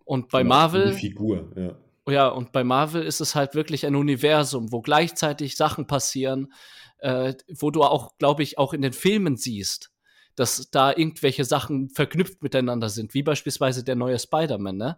[0.06, 0.92] Und bei genau, Marvel.
[0.92, 1.76] Die Figur, ja.
[2.12, 6.52] Ja, und bei Marvel ist es halt wirklich ein Universum, wo gleichzeitig Sachen passieren,
[6.98, 9.93] äh, wo du auch, glaube ich, auch in den Filmen siehst,
[10.36, 14.78] dass da irgendwelche Sachen verknüpft miteinander sind, wie beispielsweise der neue Spider-Man.
[14.78, 14.98] Ne?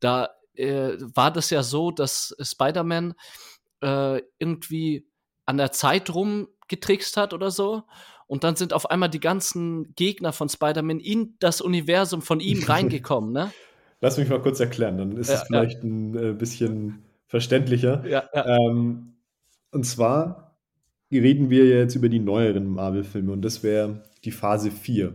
[0.00, 3.14] Da äh, war das ja so, dass Spider-Man
[3.82, 5.06] äh, irgendwie
[5.46, 7.82] an der Zeit rumgetrickst hat oder so.
[8.26, 12.62] Und dann sind auf einmal die ganzen Gegner von Spider-Man in das Universum von ihm
[12.66, 13.52] reingekommen, ne?
[14.00, 15.88] Lass mich mal kurz erklären, dann ist ja, es vielleicht ja.
[15.88, 18.04] ein äh, bisschen verständlicher.
[18.06, 19.14] Ja, ähm,
[19.70, 20.51] und zwar
[21.18, 25.14] reden wir jetzt über die neueren Marvel-Filme und das wäre die Phase 4.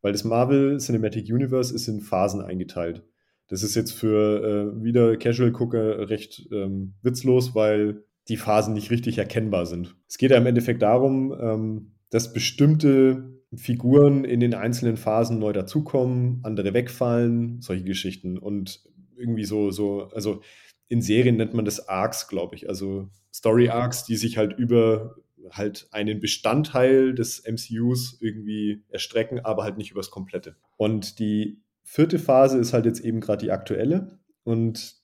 [0.00, 3.02] Weil das Marvel Cinematic Universe ist in Phasen eingeteilt.
[3.48, 9.18] Das ist jetzt für äh, wieder Casual-Gucker recht ähm, witzlos, weil die Phasen nicht richtig
[9.18, 9.96] erkennbar sind.
[10.06, 15.52] Es geht ja im Endeffekt darum, ähm, dass bestimmte Figuren in den einzelnen Phasen neu
[15.52, 18.38] dazukommen, andere wegfallen, solche Geschichten.
[18.38, 18.82] Und
[19.16, 20.42] irgendwie so, so, also
[20.88, 22.68] in Serien nennt man das Arcs, glaube ich.
[22.68, 25.16] Also Story Arcs, die sich halt über
[25.50, 30.56] halt einen Bestandteil des MCUs irgendwie erstrecken, aber halt nicht übers Komplette.
[30.76, 34.18] Und die vierte Phase ist halt jetzt eben gerade die aktuelle.
[34.44, 34.96] Und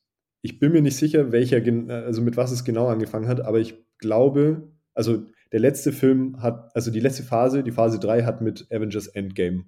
[0.42, 3.74] ich bin mir nicht sicher, welcher, also mit was es genau angefangen hat, aber ich
[3.98, 8.66] glaube, also der letzte Film hat, also die letzte Phase, die Phase 3 hat mit
[8.70, 9.64] Avengers Endgame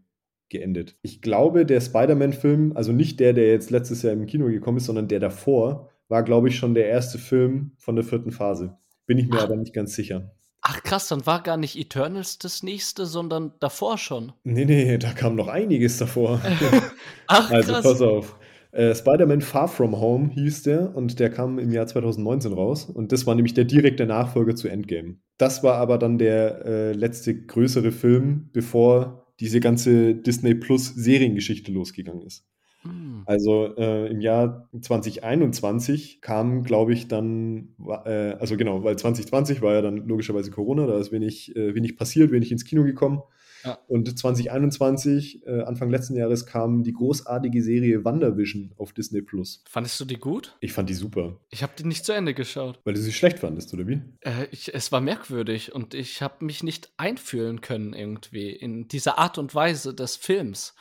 [0.49, 0.97] geendet.
[1.03, 4.87] Ich glaube, der Spider-Man-Film, also nicht der, der jetzt letztes Jahr im Kino gekommen ist,
[4.87, 8.77] sondern der davor, war, glaube ich, schon der erste Film von der vierten Phase.
[9.07, 9.45] Bin ich mir Ach.
[9.45, 10.33] aber nicht ganz sicher.
[10.63, 14.33] Ach krass, dann war gar nicht Eternals das nächste, sondern davor schon.
[14.43, 16.41] Nee, nee, da kam noch einiges davor.
[17.29, 17.85] Ach, also krass.
[17.85, 18.37] pass auf.
[18.73, 22.87] Äh, Spider-Man Far From Home hieß der und der kam im Jahr 2019 raus.
[22.87, 25.17] Und das war nämlich der direkte Nachfolger zu Endgame.
[25.39, 31.71] Das war aber dann der äh, letzte größere Film, bevor diese ganze Disney Plus Seriengeschichte
[31.71, 32.45] losgegangen ist.
[32.87, 33.23] Hm.
[33.27, 39.75] Also äh, im Jahr 2021 kam, glaube ich, dann, äh, also genau, weil 2020 war
[39.75, 43.23] ja dann logischerweise Corona, da ist wenig, äh, wenig passiert, wenig ins Kino gekommen.
[43.65, 43.79] Ja.
[43.89, 49.65] Und 2021, äh, Anfang letzten Jahres, kam die großartige Serie WandaVision auf Disney Plus.
[49.69, 50.57] Fandest du die gut?
[50.61, 51.41] Ich fand die super.
[51.51, 52.79] Ich habe die nicht zu Ende geschaut.
[52.85, 54.03] Weil du sie schlecht fandest, oder wie?
[54.21, 59.19] Äh, ich, es war merkwürdig und ich habe mich nicht einfühlen können irgendwie in diese
[59.19, 60.75] Art und Weise des Films.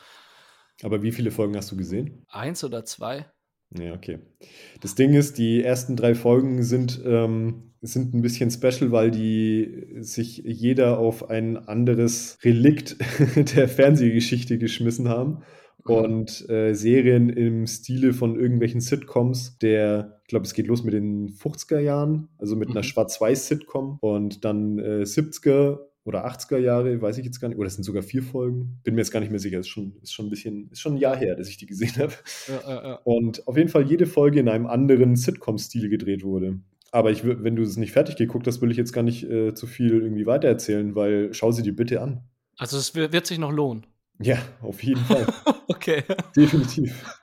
[0.82, 2.24] Aber wie viele Folgen hast du gesehen?
[2.28, 3.26] Eins oder zwei.
[3.76, 4.18] Ja, okay.
[4.80, 9.96] Das Ding ist, die ersten drei Folgen sind, ähm, sind ein bisschen special, weil die
[10.00, 12.96] sich jeder auf ein anderes Relikt
[13.56, 15.42] der Fernsehgeschichte geschmissen haben.
[15.84, 15.94] Mhm.
[15.94, 20.94] Und äh, Serien im Stile von irgendwelchen Sitcoms, der, ich glaube, es geht los mit
[20.94, 22.76] den 50er Jahren, also mit mhm.
[22.76, 27.58] einer Schwarz-Weiß-Sitcom und dann äh, 70er oder 80er Jahre, weiß ich jetzt gar nicht.
[27.58, 28.78] Oder es sind sogar vier Folgen.
[28.84, 29.58] Bin mir jetzt gar nicht mehr sicher.
[29.58, 31.96] Ist schon, ist schon ein bisschen, ist schon ein Jahr her, dass ich die gesehen
[31.98, 32.12] habe.
[32.46, 32.94] Ja, ja, ja.
[33.04, 36.60] Und auf jeden Fall jede Folge in einem anderen Sitcom-Stil gedreht wurde.
[36.92, 39.52] Aber ich, wenn du es nicht fertig geguckt hast, will ich jetzt gar nicht äh,
[39.54, 42.22] zu viel irgendwie weitererzählen, weil schau sie dir bitte an.
[42.56, 43.86] Also es wird sich noch lohnen.
[44.20, 45.26] Ja, auf jeden Fall.
[45.68, 46.04] okay.
[46.36, 47.20] Definitiv.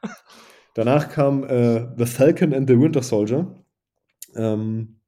[0.74, 3.56] Danach kam äh, The Falcon and the Winter Soldier.
[4.36, 5.00] Ähm,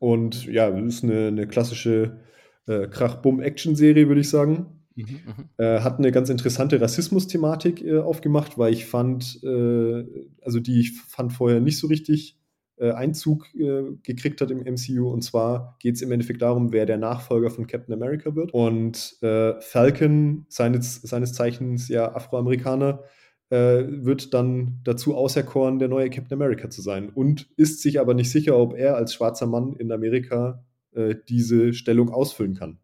[0.00, 2.20] und ja, das ist eine, eine klassische
[2.66, 4.80] äh, Krach-Bumm-Action-Serie, würde ich sagen.
[4.96, 10.04] Mhm, mhm, äh, hat eine ganz interessante Rassismus-Thematik äh, aufgemacht, weil ich fand, äh,
[10.42, 12.38] also die ich fand vorher nicht so richtig
[12.76, 15.08] äh, Einzug äh, gekriegt hat im MCU.
[15.10, 18.52] Und zwar geht es im Endeffekt darum, wer der Nachfolger von Captain America wird.
[18.52, 19.18] Und
[19.60, 23.04] Falcon, seines, seines Zeichens ja Afroamerikaner,
[23.52, 27.10] wird dann dazu auserkoren, der neue Captain America zu sein.
[27.10, 31.72] Und ist sich aber nicht sicher, ob er als schwarzer Mann in Amerika äh, diese
[31.72, 32.78] Stellung ausfüllen kann.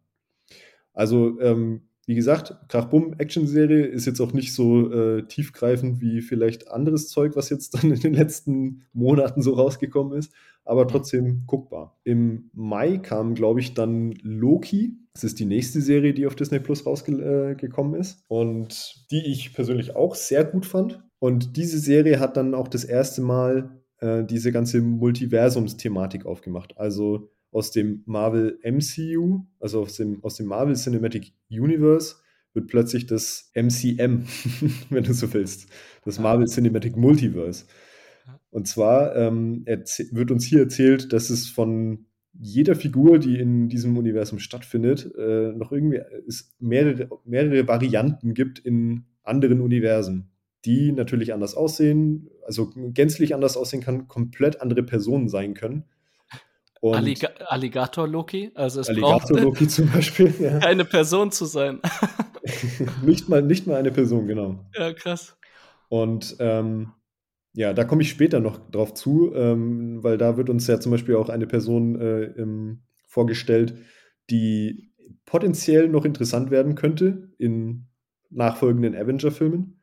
[0.93, 7.09] Also, ähm, wie gesagt, Krach-Bumm-Action-Serie ist jetzt auch nicht so äh, tiefgreifend wie vielleicht anderes
[7.09, 10.31] Zeug, was jetzt dann in den letzten Monaten so rausgekommen ist,
[10.63, 11.99] aber trotzdem guckbar.
[12.05, 14.97] Im Mai kam, glaube ich, dann Loki.
[15.13, 19.53] Das ist die nächste Serie, die auf Disney Plus rausgekommen äh, ist und die ich
[19.53, 21.03] persönlich auch sehr gut fand.
[21.19, 26.77] Und diese Serie hat dann auch das erste Mal äh, diese ganze Multiversums-Thematik aufgemacht.
[26.77, 32.15] Also aus dem Marvel MCU, also aus dem, aus dem Marvel Cinematic Universe,
[32.53, 34.23] wird plötzlich das MCM,
[34.89, 35.67] wenn du so willst,
[36.03, 37.65] das Marvel Cinematic Multiverse.
[38.49, 43.97] Und zwar ähm, wird uns hier erzählt, dass es von jeder Figur, die in diesem
[43.97, 50.29] Universum stattfindet, äh, noch irgendwie es mehrere, mehrere Varianten gibt in anderen Universen,
[50.65, 55.85] die natürlich anders aussehen, also gänzlich anders aussehen kann, komplett andere Personen sein können
[56.81, 60.59] Alliga Alligator Loki, also es Alligator Loki zum Beispiel, ja.
[60.59, 61.79] eine Person zu sein.
[63.05, 64.65] nicht, mal, nicht mal eine Person, genau.
[64.75, 65.37] Ja, krass.
[65.89, 66.93] Und ähm,
[67.53, 70.91] ja, da komme ich später noch drauf zu, ähm, weil da wird uns ja zum
[70.91, 73.75] Beispiel auch eine Person äh, im, vorgestellt,
[74.29, 74.93] die
[75.25, 77.87] potenziell noch interessant werden könnte in
[78.29, 79.81] nachfolgenden Avenger-Filmen.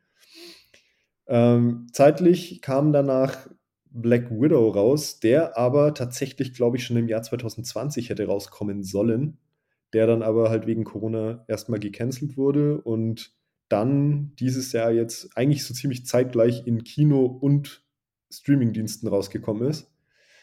[1.26, 3.48] Ähm, zeitlich kam danach
[3.94, 9.38] Black Widow raus, der aber tatsächlich, glaube ich, schon im Jahr 2020 hätte rauskommen sollen,
[9.92, 13.32] der dann aber halt wegen Corona erstmal gecancelt wurde und
[13.68, 17.84] dann dieses Jahr jetzt eigentlich so ziemlich zeitgleich in Kino und
[18.32, 19.90] Streamingdiensten rausgekommen ist.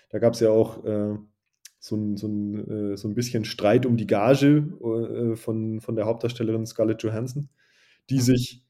[0.09, 1.17] Da gab es ja auch äh,
[1.79, 5.95] so, ein, so, ein, äh, so ein bisschen Streit um die Gage äh, von, von
[5.97, 7.49] der Hauptdarstellerin Scarlett Johansson,
[8.09, 8.21] die mhm.
[8.21, 8.65] sich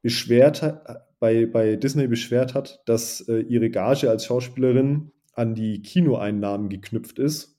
[0.00, 5.82] beschwert hat, bei, bei Disney beschwert hat, dass äh, ihre Gage als Schauspielerin an die
[5.82, 7.58] Kinoeinnahmen geknüpft ist,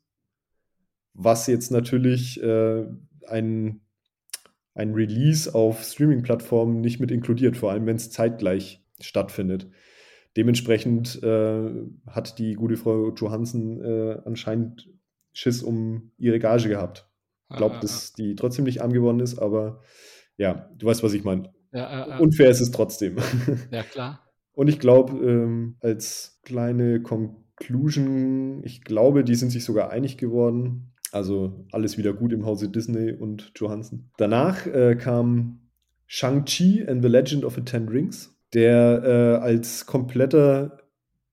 [1.14, 2.86] was jetzt natürlich äh,
[3.28, 3.82] ein,
[4.74, 9.68] ein Release auf Streaming-Plattformen nicht mit inkludiert, vor allem wenn es zeitgleich stattfindet.
[10.36, 11.70] Dementsprechend äh,
[12.08, 14.90] hat die gute Frau Johansen äh, anscheinend
[15.34, 17.10] Schiss um ihre Gage gehabt.
[17.50, 19.82] Glaubt, ah, dass die trotzdem nicht arm geworden ist, aber
[20.38, 21.52] ja, du weißt, was ich meine.
[21.72, 23.18] Ja, ja, Unfair ist es trotzdem.
[23.72, 24.22] Ja, klar.
[24.54, 30.94] Und ich glaube, ähm, als kleine Conclusion, ich glaube, die sind sich sogar einig geworden.
[31.12, 34.10] Also alles wieder gut im Hause Disney und Johansson.
[34.18, 35.60] Danach äh, kam
[36.08, 40.80] Shang-Chi and the Legend of the Ten Rings, der äh, als kompletter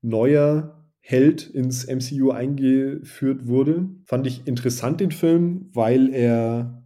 [0.03, 3.89] neuer Held ins MCU eingeführt wurde.
[4.05, 6.84] Fand ich interessant den Film, weil er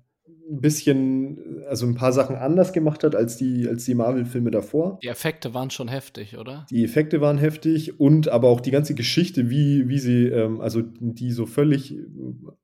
[0.50, 4.98] ein bisschen, also ein paar Sachen anders gemacht hat als die, als die Marvel-Filme davor.
[5.02, 6.66] Die Effekte waren schon heftig, oder?
[6.70, 10.82] Die Effekte waren heftig und aber auch die ganze Geschichte, wie, wie sie, ähm, also
[10.82, 11.96] die so völlig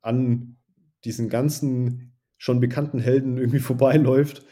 [0.01, 0.57] an
[1.05, 4.45] diesen ganzen schon bekannten Helden irgendwie vorbeiläuft,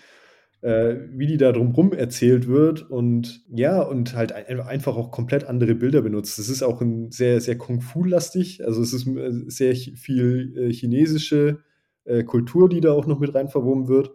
[0.61, 5.45] äh, wie die da drumrum erzählt wird und ja, und halt ein, einfach auch komplett
[5.45, 6.39] andere Bilder benutzt.
[6.39, 11.61] Es ist auch ein sehr, sehr Kung-Fu-lastig, also es ist äh, sehr viel äh, chinesische
[12.05, 14.11] äh, Kultur, die da auch noch mit rein verwoben wird.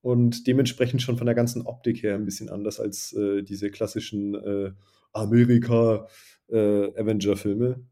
[0.00, 4.34] Und dementsprechend schon von der ganzen Optik her ein bisschen anders als äh, diese klassischen
[4.34, 4.70] äh,
[5.12, 7.84] Amerika-Avenger-Filme.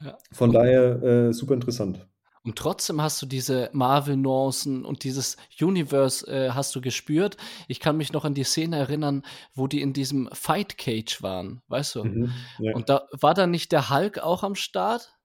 [0.00, 0.18] Äh, ja.
[0.32, 2.06] Von daher äh, super interessant.
[2.44, 7.36] Und trotzdem hast du diese Marvel-Nuancen und dieses Universe äh, hast du gespürt.
[7.66, 9.22] Ich kann mich noch an die Szene erinnern,
[9.54, 12.04] wo die in diesem Fight Cage waren, weißt du?
[12.04, 12.74] Mhm, ja.
[12.74, 15.17] Und da war da nicht der Hulk auch am Start?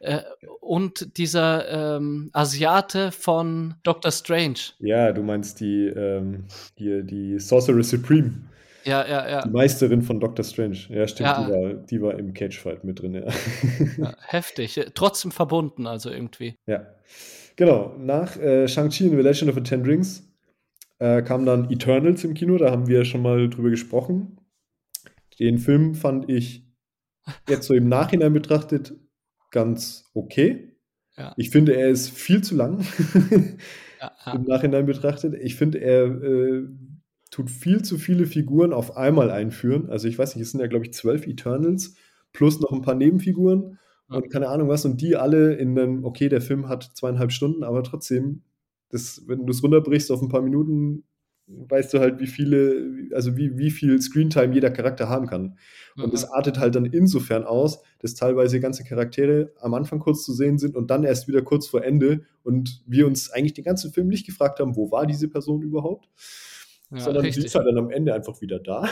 [0.00, 0.22] Äh,
[0.60, 4.58] und dieser ähm, Asiate von Doctor Strange.
[4.78, 6.44] Ja, du meinst die, ähm,
[6.78, 8.48] die, die Sorcerer Supreme.
[8.84, 9.42] Ja, ja, ja.
[9.42, 10.78] Die Meisterin von Doctor Strange.
[10.88, 11.44] Ja, stimmt, ja.
[11.44, 13.26] Die, war, die war im Cagefight mit drin, ja.
[13.98, 14.14] ja.
[14.26, 14.80] Heftig.
[14.94, 16.56] Trotzdem verbunden, also irgendwie.
[16.66, 16.86] Ja.
[17.56, 17.94] Genau.
[17.98, 20.26] Nach äh, Shang-Chi and the Legend of the Ten Rings
[20.98, 22.56] äh, kam dann Eternals im Kino.
[22.56, 24.38] Da haben wir schon mal drüber gesprochen.
[25.38, 26.64] Den Film fand ich
[27.48, 28.94] jetzt so im Nachhinein betrachtet
[29.50, 30.76] ganz okay.
[31.16, 31.34] Ja.
[31.36, 32.84] Ich finde, er ist viel zu lang
[34.32, 35.34] im Nachhinein betrachtet.
[35.40, 36.62] Ich finde, er äh,
[37.30, 39.88] tut viel zu viele Figuren auf einmal einführen.
[39.90, 41.94] Also ich weiß nicht, es sind ja, glaube ich, zwölf Eternals
[42.32, 44.84] plus noch ein paar Nebenfiguren und keine Ahnung was.
[44.84, 48.42] Und die alle in einem, okay, der Film hat zweieinhalb Stunden, aber trotzdem,
[48.88, 51.04] das, wenn du es runterbrichst auf ein paar Minuten,
[51.68, 55.58] weißt du halt, wie viele, also wie, wie viel Screentime jeder Charakter haben kann.
[55.96, 56.32] Und es mhm.
[56.32, 60.76] artet halt dann insofern aus, dass teilweise ganze Charaktere am Anfang kurz zu sehen sind
[60.76, 64.26] und dann erst wieder kurz vor Ende und wir uns eigentlich den ganzen Film nicht
[64.26, 66.08] gefragt haben, wo war diese Person überhaupt?
[66.90, 67.42] Ja, sondern richtig.
[67.42, 68.88] sie ist halt dann am Ende einfach wieder da.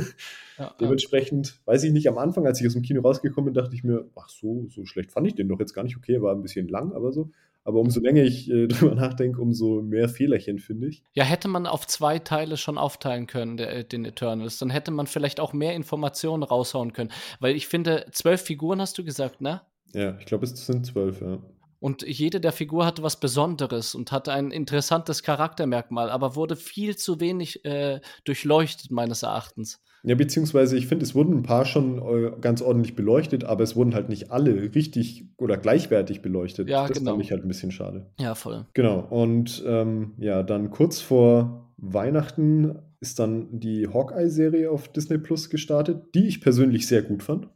[0.58, 3.74] ja, Dementsprechend, weiß ich nicht, am Anfang, als ich aus dem Kino rausgekommen bin, dachte
[3.76, 5.96] ich mir, ach so, so schlecht fand ich den doch jetzt gar nicht.
[5.96, 7.30] Okay, war ein bisschen lang, aber so.
[7.66, 11.02] Aber umso länger ich äh, drüber nachdenke, umso mehr Fehlerchen finde ich.
[11.14, 15.08] Ja, hätte man auf zwei Teile schon aufteilen können, der, den Eternals, dann hätte man
[15.08, 17.10] vielleicht auch mehr Informationen raushauen können.
[17.40, 19.62] Weil ich finde, zwölf Figuren hast du gesagt, ne?
[19.92, 21.38] Ja, ich glaube, es sind zwölf, ja.
[21.80, 26.96] Und jede der Figur hatte was Besonderes und hatte ein interessantes Charaktermerkmal, aber wurde viel
[26.96, 29.80] zu wenig äh, durchleuchtet, meines Erachtens.
[30.02, 33.74] Ja, beziehungsweise ich finde, es wurden ein paar schon äh, ganz ordentlich beleuchtet, aber es
[33.74, 36.68] wurden halt nicht alle richtig oder gleichwertig beleuchtet.
[36.68, 37.12] Ja, das genau.
[37.12, 38.06] fand ich halt ein bisschen schade.
[38.20, 38.66] Ja, voll.
[38.72, 39.00] Genau.
[39.00, 46.14] Und ähm, ja, dann kurz vor Weihnachten ist dann die Hawkeye-Serie auf Disney Plus gestartet,
[46.14, 47.48] die ich persönlich sehr gut fand.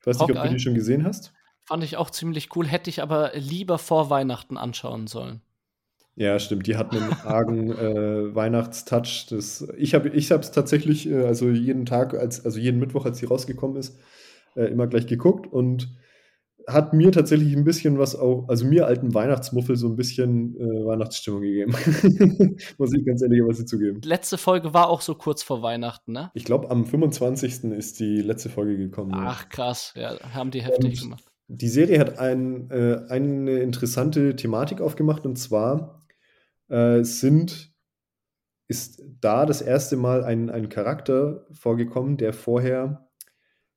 [0.00, 0.32] Ich weiß Hawkeye?
[0.32, 1.32] nicht, ob du die schon gesehen hast.
[1.70, 5.40] Fand ich auch ziemlich cool, hätte ich aber lieber vor Weihnachten anschauen sollen.
[6.16, 6.66] Ja, stimmt.
[6.66, 9.28] Die hat einen argen äh, Weihnachtstouch.
[9.30, 13.18] Das, ich habe es ich tatsächlich, äh, also jeden Tag, als, also jeden Mittwoch, als
[13.18, 13.96] sie rausgekommen ist,
[14.56, 15.96] äh, immer gleich geguckt und
[16.66, 20.84] hat mir tatsächlich ein bisschen was auch, also mir alten Weihnachtsmuffel so ein bisschen äh,
[20.84, 21.72] Weihnachtsstimmung gegeben.
[22.78, 24.00] Muss ich ganz ehrlich was zugeben.
[24.02, 26.32] Letzte Folge war auch so kurz vor Weihnachten, ne?
[26.34, 27.62] Ich glaube, am 25.
[27.64, 29.12] ist die letzte Folge gekommen.
[29.14, 29.94] Ach, krass.
[29.94, 31.29] Ja, haben die heftig und gemacht.
[31.52, 36.06] Die Serie hat ein, äh, eine interessante Thematik aufgemacht und zwar
[36.68, 37.74] äh, sind,
[38.68, 43.10] ist da das erste Mal ein, ein Charakter vorgekommen, der vorher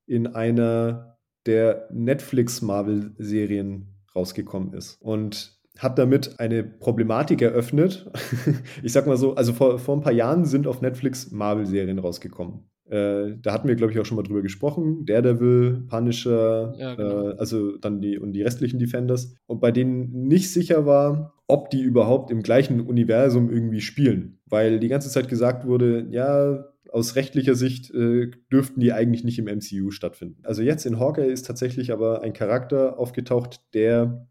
[0.06, 5.02] in einer der Netflix-Marvel-Serien rausgekommen ist.
[5.02, 8.08] Und hat damit eine Problematik eröffnet.
[8.84, 12.70] ich sag mal so, also vor, vor ein paar Jahren sind auf Netflix Marvel-Serien rausgekommen.
[12.90, 15.06] Äh, da hatten wir, glaube ich, auch schon mal drüber gesprochen.
[15.06, 17.30] Daredevil, Punisher, ja, genau.
[17.30, 19.36] äh, also dann die und die restlichen Defenders.
[19.46, 24.40] Und bei denen nicht sicher war, ob die überhaupt im gleichen Universum irgendwie spielen.
[24.46, 29.40] Weil die ganze Zeit gesagt wurde, ja, aus rechtlicher Sicht äh, dürften die eigentlich nicht
[29.40, 30.44] im MCU stattfinden.
[30.46, 34.28] Also jetzt in Hawkeye ist tatsächlich aber ein Charakter aufgetaucht, der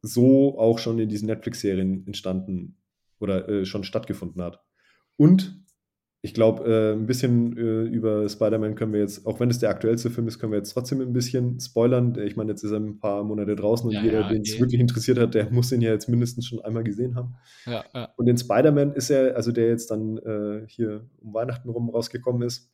[0.00, 2.76] so auch schon in diesen Netflix-Serien entstanden
[3.20, 4.60] oder äh, schon stattgefunden hat.
[5.16, 5.65] Und
[6.26, 9.70] ich glaube, äh, ein bisschen äh, über Spider-Man können wir jetzt, auch wenn es der
[9.70, 12.18] aktuellste Film ist, können wir jetzt trotzdem ein bisschen spoilern.
[12.18, 14.58] Ich meine, jetzt ist er ein paar Monate draußen und ja, jeder, ja, den es
[14.58, 17.36] wirklich interessiert hat, der muss ihn ja jetzt mindestens schon einmal gesehen haben.
[17.64, 18.08] Ja, ja.
[18.16, 22.42] Und in Spider-Man ist er, also der jetzt dann äh, hier um Weihnachten rum rausgekommen
[22.42, 22.72] ist,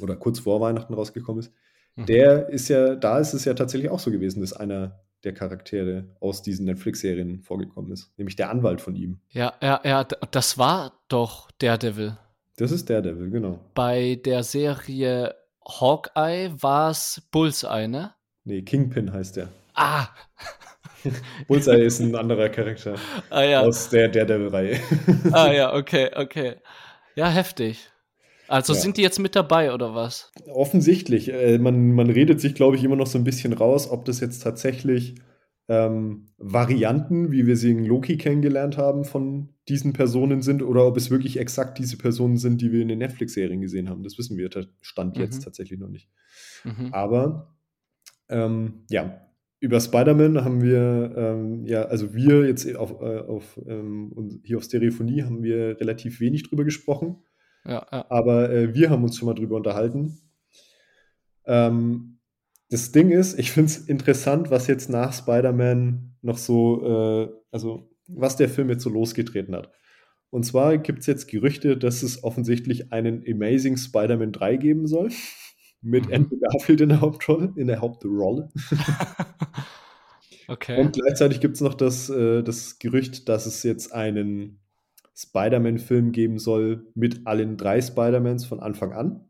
[0.00, 1.52] oder kurz vor Weihnachten rausgekommen ist,
[1.94, 2.06] mhm.
[2.06, 6.16] der ist ja, da ist es ja tatsächlich auch so gewesen, dass einer der Charaktere
[6.18, 9.20] aus diesen Netflix-Serien vorgekommen ist, nämlich der Anwalt von ihm.
[9.30, 12.16] Ja, ja, ja, das war doch Daredevil.
[12.58, 13.60] Das ist Daredevil, genau.
[13.74, 15.32] Bei der Serie
[15.64, 18.14] Hawkeye war es Bullseye, ne?
[18.42, 19.48] Nee, Kingpin heißt der.
[19.74, 20.08] Ah!
[21.46, 22.96] Bullseye ist ein anderer Charakter
[23.30, 23.60] ah, ja.
[23.60, 24.80] aus der Daredevil-Reihe.
[25.32, 26.56] ah ja, okay, okay.
[27.14, 27.90] Ja, heftig.
[28.48, 28.80] Also ja.
[28.80, 30.32] sind die jetzt mit dabei oder was?
[30.52, 31.32] Offensichtlich.
[31.32, 34.18] Äh, man, man redet sich, glaube ich, immer noch so ein bisschen raus, ob das
[34.18, 35.14] jetzt tatsächlich
[35.68, 40.96] ähm, Varianten, wie wir sie in Loki kennengelernt haben, von diesen Personen sind oder ob
[40.96, 44.02] es wirklich exakt diese Personen sind, die wir in den Netflix-Serien gesehen haben.
[44.02, 44.48] Das wissen wir,
[44.80, 45.22] Stand mhm.
[45.22, 46.08] jetzt tatsächlich noch nicht.
[46.64, 46.92] Mhm.
[46.92, 47.54] Aber
[48.30, 49.28] ähm, ja,
[49.60, 54.64] über Spider-Man haben wir, ähm, ja, also wir jetzt auf, äh, auf ähm, hier auf
[54.64, 57.16] Stereophonie haben wir relativ wenig drüber gesprochen.
[57.64, 58.06] Ja, ja.
[58.08, 60.18] Aber äh, wir haben uns schon mal drüber unterhalten.
[61.44, 62.17] Ähm,
[62.70, 67.90] das Ding ist, ich finde es interessant, was jetzt nach Spider-Man noch so, äh, also
[68.08, 69.70] was der Film jetzt so losgetreten hat.
[70.30, 75.08] Und zwar gibt es jetzt Gerüchte, dass es offensichtlich einen Amazing Spider-Man 3 geben soll.
[75.80, 76.14] Mit mhm.
[76.14, 77.52] Andrew Garfield in der Hauptrolle.
[77.56, 78.50] In der Hauptrolle.
[80.48, 80.80] okay.
[80.80, 84.60] Und gleichzeitig gibt es noch das, äh, das Gerücht, dass es jetzt einen
[85.16, 89.27] Spider-Man-Film geben soll mit allen drei Spider-Mans von Anfang an.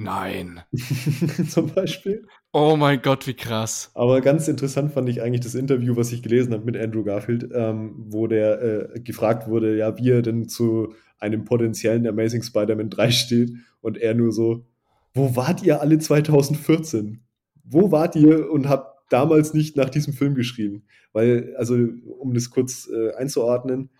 [0.00, 0.62] Nein.
[1.50, 2.26] Zum Beispiel.
[2.52, 3.90] Oh mein Gott, wie krass.
[3.92, 7.50] Aber ganz interessant fand ich eigentlich das Interview, was ich gelesen habe mit Andrew Garfield,
[7.52, 12.88] ähm, wo der äh, gefragt wurde, ja, wie er denn zu einem potenziellen Amazing Spider-Man
[12.88, 13.52] 3 steht.
[13.82, 14.64] Und er nur so,
[15.12, 17.22] wo wart ihr alle 2014?
[17.64, 20.84] Wo wart ihr und habt damals nicht nach diesem Film geschrien?
[21.12, 23.90] Weil, also, um das kurz äh, einzuordnen,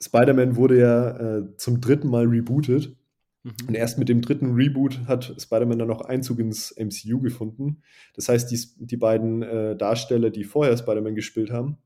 [0.00, 2.96] Spider-Man wurde ja äh, zum dritten Mal rebootet.
[3.42, 3.68] Mhm.
[3.68, 7.82] Und erst mit dem dritten Reboot hat Spider-Man dann noch Einzug ins MCU gefunden.
[8.14, 11.78] Das heißt, die, die beiden äh, Darsteller, die vorher Spider-Man gespielt haben,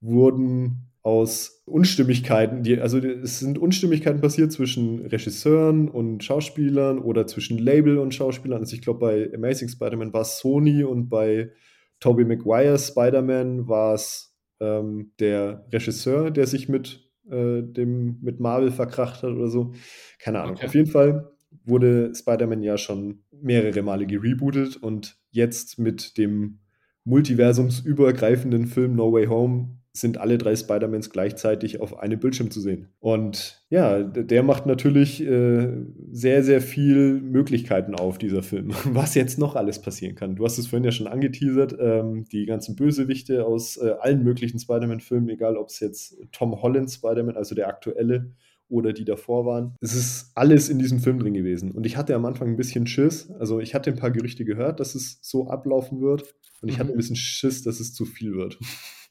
[0.00, 7.58] wurden aus Unstimmigkeiten, die, also es sind Unstimmigkeiten passiert zwischen Regisseuren und Schauspielern oder zwischen
[7.58, 8.60] Label und Schauspielern.
[8.60, 11.50] Also ich glaube, bei Amazing Spider-Man war es Sony und bei
[11.98, 18.70] Tobey Maguire Spider-Man war es ähm, der Regisseur, der sich mit äh, dem mit Marvel
[18.70, 19.72] verkracht hat oder so.
[20.18, 20.56] Keine Ahnung.
[20.56, 20.66] Okay.
[20.66, 21.32] Auf jeden Fall
[21.64, 26.60] wurde Spider-Man ja schon mehrere Male gerebootet und jetzt mit dem
[27.04, 32.88] multiversumsübergreifenden Film No Way Home sind alle drei Spider-Mans gleichzeitig auf einem Bildschirm zu sehen.
[32.98, 35.68] Und ja, der macht natürlich äh,
[36.10, 40.36] sehr, sehr viel Möglichkeiten auf, dieser Film, was jetzt noch alles passieren kann.
[40.36, 44.58] Du hast es vorhin ja schon angeteasert, ähm, die ganzen Bösewichte aus äh, allen möglichen
[44.58, 48.32] Spider-Man-Filmen, egal ob es jetzt Tom Holland Spider-Man, also der aktuelle,
[48.72, 49.76] oder die davor waren.
[49.82, 51.72] Es ist alles in diesem Film drin gewesen.
[51.72, 53.30] Und ich hatte am Anfang ein bisschen Schiss.
[53.32, 56.34] Also ich hatte ein paar Gerüchte gehört, dass es so ablaufen wird.
[56.62, 56.80] Und ich mhm.
[56.80, 58.58] hatte ein bisschen Schiss, dass es zu viel wird.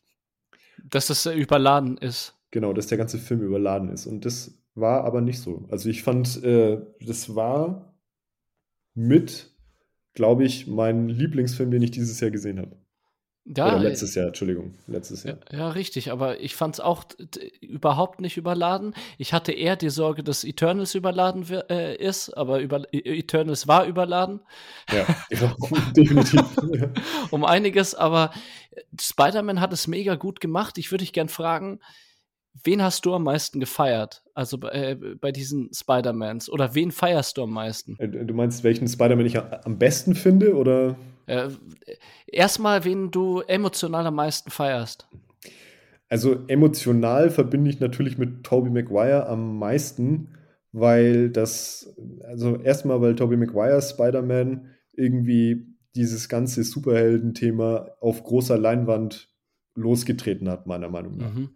[0.89, 2.35] Dass es überladen ist.
[2.51, 4.07] Genau, dass der ganze Film überladen ist.
[4.07, 5.65] Und das war aber nicht so.
[5.69, 7.95] Also ich fand, äh, das war
[8.93, 9.51] mit,
[10.13, 12.80] glaube ich, mein Lieblingsfilm, den ich dieses Jahr gesehen habe.
[13.45, 15.37] Ja, Oder letztes Jahr, Entschuldigung, letztes Jahr.
[15.51, 17.03] Ja, ja richtig, aber ich fand es auch
[17.59, 18.93] überhaupt nicht überladen.
[19.17, 24.41] Ich hatte eher die Sorge, dass Eternals überladen äh, ist, aber über Eternals war überladen.
[24.91, 25.07] Ja,
[25.95, 26.43] definitiv.
[27.31, 28.31] um einiges, aber
[28.99, 30.77] Spider-Man hat es mega gut gemacht.
[30.77, 31.79] Ich würde dich gern fragen,
[32.63, 34.21] wen hast du am meisten gefeiert?
[34.35, 36.47] Also äh, bei diesen Spider-Mans?
[36.47, 37.97] Oder wen feierst du am meisten?
[37.97, 40.55] Äh, du meinst, welchen Spider-Man ich am besten finde?
[40.55, 40.95] Oder?
[41.25, 41.49] Äh,
[42.27, 45.07] erstmal, wen du emotional am meisten feierst.
[46.09, 50.29] Also emotional verbinde ich natürlich mit Tobey Maguire am meisten,
[50.73, 59.29] weil das, also erstmal, weil Tobey Maguire Spider-Man irgendwie dieses ganze Superhelden-Thema auf großer Leinwand
[59.75, 61.33] losgetreten hat, meiner Meinung nach.
[61.33, 61.49] Mhm.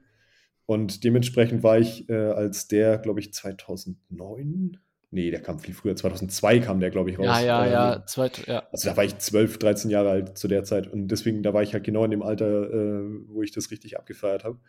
[0.66, 4.78] Und dementsprechend war ich äh, als der, glaube ich, 2009.
[5.12, 5.96] Nee, der kam viel früher.
[5.96, 7.26] 2002 kam der, glaube ich, raus.
[7.26, 8.64] Ja, ja, äh, ja, Zweit, ja.
[8.72, 10.88] Also da war ich 12, 13 Jahre alt zu der Zeit.
[10.92, 13.98] Und deswegen, da war ich halt genau in dem Alter, äh, wo ich das richtig
[13.98, 14.60] abgefeiert habe.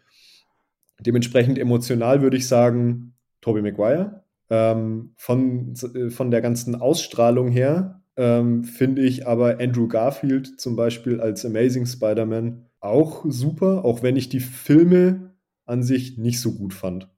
[1.00, 4.24] Dementsprechend emotional würde ich sagen, Tobey Maguire.
[4.48, 10.76] Ähm, von, äh, von der ganzen Ausstrahlung her ähm, finde ich aber Andrew Garfield zum
[10.76, 15.34] Beispiel als Amazing Spider-Man auch super, auch wenn ich die Filme
[15.64, 17.10] an sich nicht so gut fand.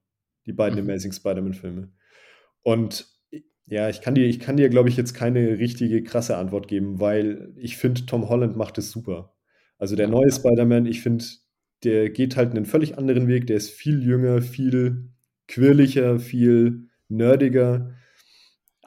[0.45, 0.89] Die beiden mhm.
[0.89, 1.89] Amazing Spider-Man-Filme.
[2.63, 3.07] Und
[3.67, 6.99] ja, ich kann dir, ich kann dir, glaube ich, jetzt keine richtige krasse Antwort geben,
[6.99, 9.35] weil ich finde, Tom Holland macht es super.
[9.77, 11.25] Also der neue Spider-Man, ich finde,
[11.83, 15.11] der geht halt einen völlig anderen Weg, der ist viel jünger, viel
[15.47, 17.93] quirlicher, viel nerdiger.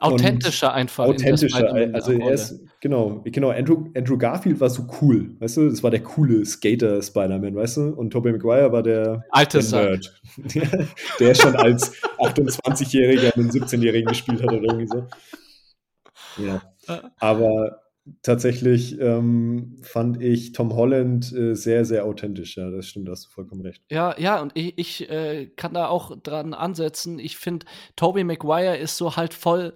[0.03, 1.05] Authentischer einfach.
[1.05, 5.81] Authentischer, also er ist, genau, genau, Andrew, Andrew Garfield war so cool, weißt du, das
[5.81, 10.21] war der coole Skater-Spider-Man, weißt du, und Tobey Maguire war der, Alte der Nerd,
[11.19, 15.07] der schon als 28-Jähriger einen 17-Jährigen gespielt hat oder irgendwie so.
[16.37, 16.61] Ja,
[17.19, 17.82] aber
[18.21, 22.57] tatsächlich ähm, fand ich Tom Holland äh, sehr, sehr authentisch.
[22.57, 23.83] Ja, das stimmt, da hast du vollkommen recht.
[23.89, 27.19] Ja, ja, und ich, ich äh, kann da auch dran ansetzen.
[27.19, 29.73] Ich finde, Tobey Maguire ist so halt voll,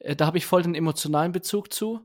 [0.00, 2.00] äh, da habe ich voll den emotionalen Bezug zu,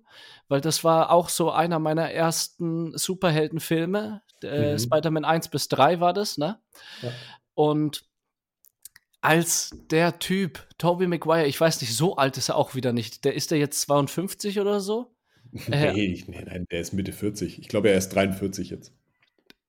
[0.48, 4.22] weil das war auch so einer meiner ersten Superheldenfilme.
[4.44, 4.78] Mhm.
[4.78, 6.60] Spider-Man 1 bis 3 war das, ne?
[7.02, 7.12] Ja.
[7.54, 8.04] Und
[9.22, 13.24] als der Typ, Tobey Maguire, ich weiß nicht, so alt ist er auch wieder nicht.
[13.24, 15.13] Der ist der jetzt 52 oder so?
[15.72, 17.60] Äh, nee, nee, nein, der ist Mitte 40.
[17.60, 18.92] Ich glaube, er ist 43 jetzt.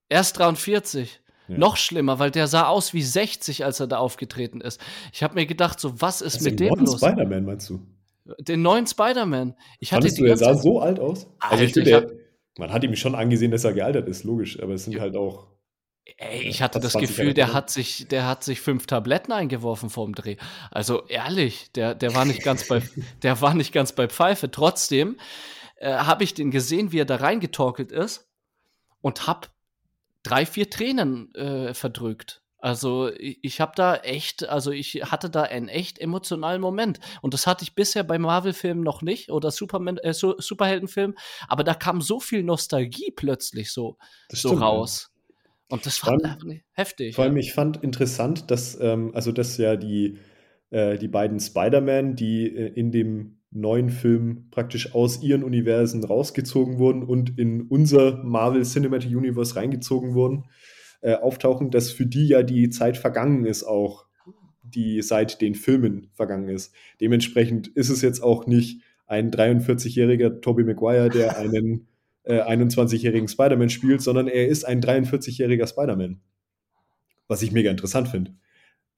[0.08, 1.20] Er ist 43.
[1.48, 1.58] Ja.
[1.58, 4.80] Noch schlimmer, weil der sah aus wie 60, als er da aufgetreten ist.
[5.12, 6.96] Ich habe mir gedacht, so was ist also mit dem los?
[6.96, 7.80] Spider-Man meinst du?
[8.38, 9.54] Den neuen Spider-Man.
[9.78, 11.26] Ich hatte Fandest du, er sah so alt aus?
[11.40, 12.18] Alter, also ich finde,
[12.56, 15.00] man hat ihm schon angesehen, dass er gealtert ist, logisch, aber es sind ja.
[15.00, 15.48] halt auch
[16.18, 20.14] Ey, ich hatte das Gefühl, der hat sich, der hat sich fünf Tabletten eingeworfen vorm
[20.14, 20.36] Dreh.
[20.70, 22.82] Also ehrlich, der, der war nicht ganz bei,
[23.22, 24.50] der war nicht ganz bei Pfeife.
[24.50, 25.16] Trotzdem
[25.76, 28.28] äh, habe ich den gesehen, wie er da reingetorkelt ist
[29.00, 29.48] und habe
[30.22, 32.42] drei, vier Tränen äh, verdrückt.
[32.64, 36.98] Also ich, ich habe da echt, also ich hatte da einen echt emotionalen Moment.
[37.20, 41.14] Und das hatte ich bisher bei Marvel-Filmen noch nicht oder Superman, äh, Superheldenfilmen.
[41.46, 43.98] Aber da kam so viel Nostalgie plötzlich so,
[44.32, 45.10] so raus.
[45.10, 45.14] Ja.
[45.74, 47.16] Und das fand ich heftig.
[47.16, 50.18] Vor allem, ich fand interessant, dass, ähm, also dass ja die,
[50.70, 56.78] äh, die beiden Spider-Man, die äh, in dem neuen Film praktisch aus ihren Universen rausgezogen
[56.78, 60.44] wurden und in unser Marvel Cinematic Universe reingezogen wurden,
[61.00, 64.06] äh, auftauchen, dass für die ja die Zeit vergangen ist, auch
[64.62, 66.74] die seit den Filmen vergangen ist.
[67.00, 71.86] Dementsprechend ist es jetzt auch nicht ein 43-jähriger Tobey Maguire, der einen
[72.24, 76.20] äh, 21-jährigen Spider-Man spielt, sondern er ist ein 43-jähriger Spider-Man.
[77.28, 78.34] Was ich mega interessant finde.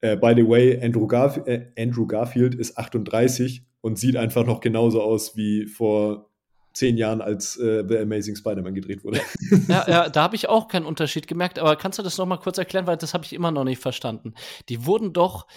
[0.01, 4.59] Äh, by the way, Andrew, Garf äh, Andrew Garfield ist 38 und sieht einfach noch
[4.59, 6.29] genauso aus wie vor
[6.73, 9.21] zehn Jahren, als äh, The Amazing Spider-Man gedreht wurde.
[9.67, 12.37] Ja, ja, da habe ich auch keinen Unterschied gemerkt, aber kannst du das noch mal
[12.37, 14.35] kurz erklären, weil das habe ich immer noch nicht verstanden.
[14.69, 15.47] Die wurden doch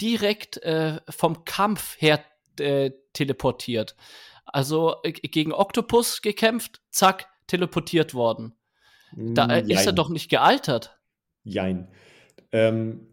[0.00, 2.20] direkt äh, vom Kampf her
[2.58, 3.96] äh, teleportiert.
[4.44, 8.54] Also äh, gegen Octopus gekämpft, zack, teleportiert worden.
[9.12, 10.98] Da äh, ist er doch nicht gealtert.
[11.42, 11.88] Jein.
[12.52, 13.08] Ähm,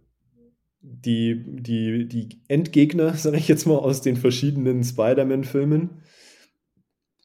[0.90, 6.02] die, die, die Endgegner, sage ich jetzt mal, aus den verschiedenen Spider-Man-Filmen,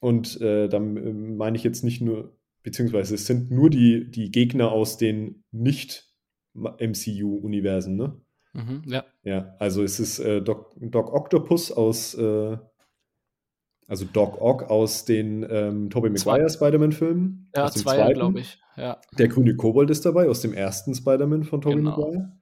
[0.02, 4.32] und äh, dann äh, meine ich jetzt nicht nur, beziehungsweise es sind nur die, die
[4.32, 8.20] Gegner aus den Nicht-MCU-Universen, ne?
[8.52, 9.04] Mhm, ja.
[9.22, 12.58] Ja, also es ist äh, Doc, Doc Octopus aus, äh,
[13.86, 17.50] also Doc Ock aus den ähm, Tobey Maguire Spider-Man-Filmen.
[17.54, 18.58] Ja, zwei, glaube ich.
[18.76, 19.00] Ja.
[19.16, 21.90] Der grüne Kobold ist dabei, aus dem ersten Spider-Man von Tobey genau.
[21.90, 22.32] Maguire.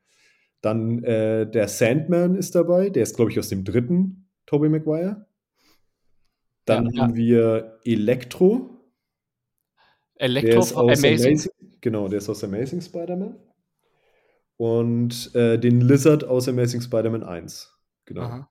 [0.60, 5.26] Dann äh, der Sandman ist dabei, der ist, glaube ich, aus dem dritten Tobey Maguire.
[6.64, 8.78] Dann ja, haben wir Elektro.
[10.16, 11.26] Elektro von Amazing.
[11.26, 11.52] Amazing.
[11.80, 13.36] Genau, der ist aus Amazing Spider-Man.
[14.58, 17.74] Und äh, den Lizard aus Amazing Spider-Man 1.
[18.04, 18.22] Genau.
[18.22, 18.50] Aha.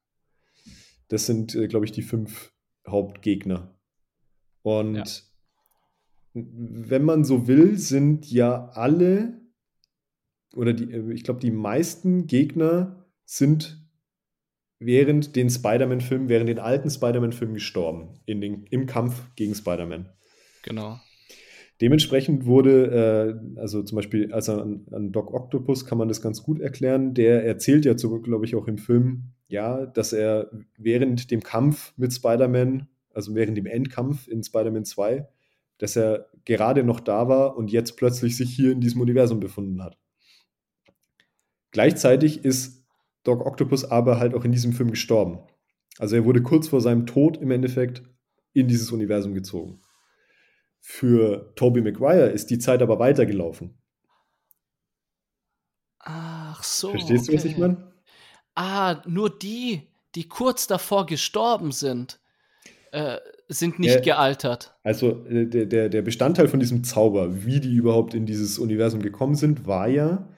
[1.10, 2.52] Das sind, äh, glaube ich, die fünf
[2.88, 3.76] Hauptgegner.
[4.64, 5.06] Und ja.
[6.34, 9.39] wenn man so will, sind ja alle,
[10.56, 13.86] oder die, äh, ich glaube, die meisten Gegner sind
[14.80, 20.10] während den Spider-Man-Filmen, während den alten Spider-Man-Filmen gestorben, in den, im Kampf gegen Spider-Man.
[20.64, 21.00] Genau.
[21.82, 26.44] Dementsprechend wurde, äh, also zum Beispiel, also an, an, Doc Octopus kann man das ganz
[26.44, 27.14] gut erklären.
[27.14, 32.14] Der erzählt ja, glaube ich, auch im Film, ja, dass er während dem Kampf mit
[32.14, 35.28] Spider-Man, also während dem Endkampf in Spider-Man 2,
[35.78, 39.82] dass er gerade noch da war und jetzt plötzlich sich hier in diesem Universum befunden
[39.82, 39.98] hat.
[41.72, 42.86] Gleichzeitig ist
[43.24, 45.40] Doc Octopus aber halt auch in diesem Film gestorben.
[45.98, 48.04] Also er wurde kurz vor seinem Tod im Endeffekt
[48.54, 49.82] in dieses Universum gezogen.
[50.80, 53.78] Für Tobey Maguire ist die Zeit aber weitergelaufen.
[56.00, 56.92] Ach so.
[56.92, 57.32] Verstehst okay.
[57.32, 57.94] du, was ich meine?
[58.56, 59.84] Ah, nur die,
[60.16, 62.20] die kurz davor gestorben sind,
[62.92, 63.18] äh,
[63.48, 64.76] sind nicht ja, gealtert.
[64.84, 69.02] Also äh, der, der, der Bestandteil von diesem Zauber, wie die überhaupt in dieses Universum
[69.02, 70.30] gekommen sind, war ja,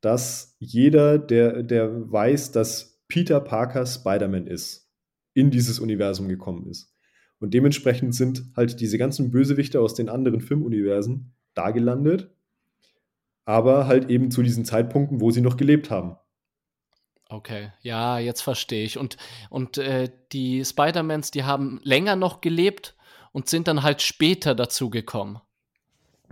[0.00, 4.90] dass jeder, der, der weiß, dass Peter Parker Spider-Man ist,
[5.34, 6.92] in dieses Universum gekommen ist.
[7.38, 12.30] Und dementsprechend sind halt diese ganzen Bösewichte aus den anderen Filmuniversen da gelandet,
[13.44, 16.16] aber halt eben zu diesen Zeitpunkten, wo sie noch gelebt haben.
[17.28, 18.98] Okay, ja, jetzt verstehe ich.
[18.98, 19.16] Und,
[19.50, 22.96] und äh, die Spider-Mans, die haben länger noch gelebt
[23.32, 25.40] und sind dann halt später dazu gekommen.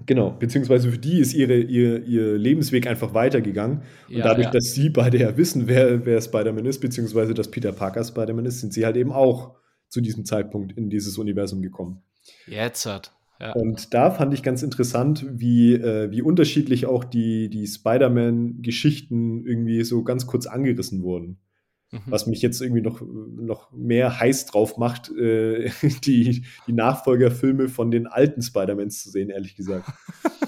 [0.07, 3.82] Genau, beziehungsweise für die ist ihre, ihr, ihr Lebensweg einfach weitergegangen.
[4.09, 4.51] Und ja, dadurch, ja.
[4.51, 8.61] dass sie beide ja wissen, wer, wer Spider-Man ist, beziehungsweise dass Peter Parker Spider-Man ist,
[8.61, 9.55] sind sie halt eben auch
[9.88, 12.03] zu diesem Zeitpunkt in dieses Universum gekommen.
[12.47, 13.12] Jetzt hat.
[13.40, 13.53] Ja.
[13.53, 19.82] Und da fand ich ganz interessant, wie, äh, wie unterschiedlich auch die, die Spider-Man-Geschichten irgendwie
[19.84, 21.38] so ganz kurz angerissen wurden.
[21.95, 22.01] Mhm.
[22.07, 25.70] Was mich jetzt irgendwie noch, noch mehr heiß drauf macht, äh,
[26.05, 29.88] die, die Nachfolgerfilme von den alten Spider-Mans zu sehen, ehrlich gesagt.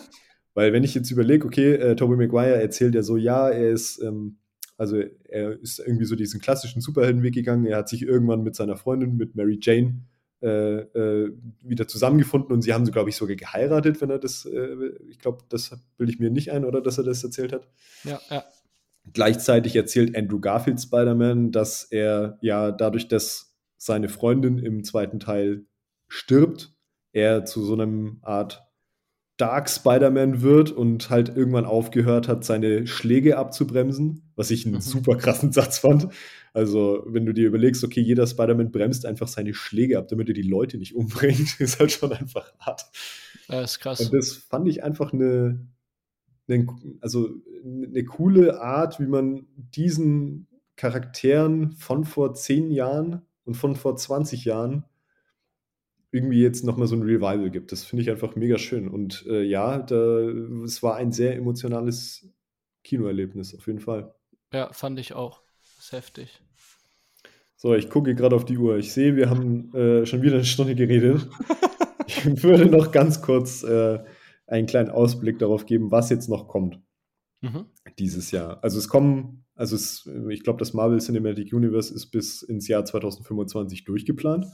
[0.54, 4.02] Weil wenn ich jetzt überlege, okay, äh, Tobey Maguire erzählt ja so, ja, er ist,
[4.02, 4.38] ähm,
[4.76, 7.66] also er ist irgendwie so diesen klassischen Superheldenweg gegangen.
[7.66, 10.02] Er hat sich irgendwann mit seiner Freundin, mit Mary Jane,
[10.42, 11.32] äh, äh,
[11.62, 14.76] wieder zusammengefunden und sie haben, so, glaube ich, sogar geheiratet, wenn er das, äh,
[15.08, 17.68] ich glaube, das bilde ich mir nicht ein, oder dass er das erzählt hat.
[18.04, 18.44] Ja, ja.
[19.12, 25.66] Gleichzeitig erzählt Andrew Garfield Spider-Man, dass er ja dadurch, dass seine Freundin im zweiten Teil
[26.08, 26.74] stirbt,
[27.12, 28.66] er zu so einem Art
[29.36, 34.80] Dark Spider-Man wird und halt irgendwann aufgehört hat, seine Schläge abzubremsen, was ich einen mhm.
[34.80, 36.08] super krassen Satz fand.
[36.54, 40.34] Also, wenn du dir überlegst, okay, jeder Spider-Man bremst einfach seine Schläge ab, damit er
[40.34, 42.86] die Leute nicht umbringt, ist halt schon einfach hart.
[43.48, 44.00] Das ist krass.
[44.00, 45.66] Und das fand ich einfach eine,
[47.00, 47.30] also
[47.64, 54.44] eine coole Art, wie man diesen Charakteren von vor zehn Jahren und von vor 20
[54.44, 54.84] Jahren
[56.12, 57.72] irgendwie jetzt nochmal so ein Revival gibt.
[57.72, 58.88] Das finde ich einfach mega schön.
[58.88, 60.20] Und äh, ja, da,
[60.64, 62.28] es war ein sehr emotionales
[62.84, 64.14] Kinoerlebnis, auf jeden Fall.
[64.52, 65.42] Ja, fand ich auch.
[65.76, 66.42] Das ist heftig.
[67.56, 68.76] So, ich gucke gerade auf die Uhr.
[68.76, 71.28] Ich sehe, wir haben äh, schon wieder eine Stunde geredet.
[72.06, 73.98] ich würde noch ganz kurz äh,
[74.46, 76.80] einen kleinen Ausblick darauf geben, was jetzt noch kommt
[77.40, 77.66] mhm.
[77.98, 78.62] dieses Jahr.
[78.62, 82.84] Also es kommen, also es, ich glaube, das Marvel Cinematic Universe ist bis ins Jahr
[82.84, 84.46] 2025 durchgeplant.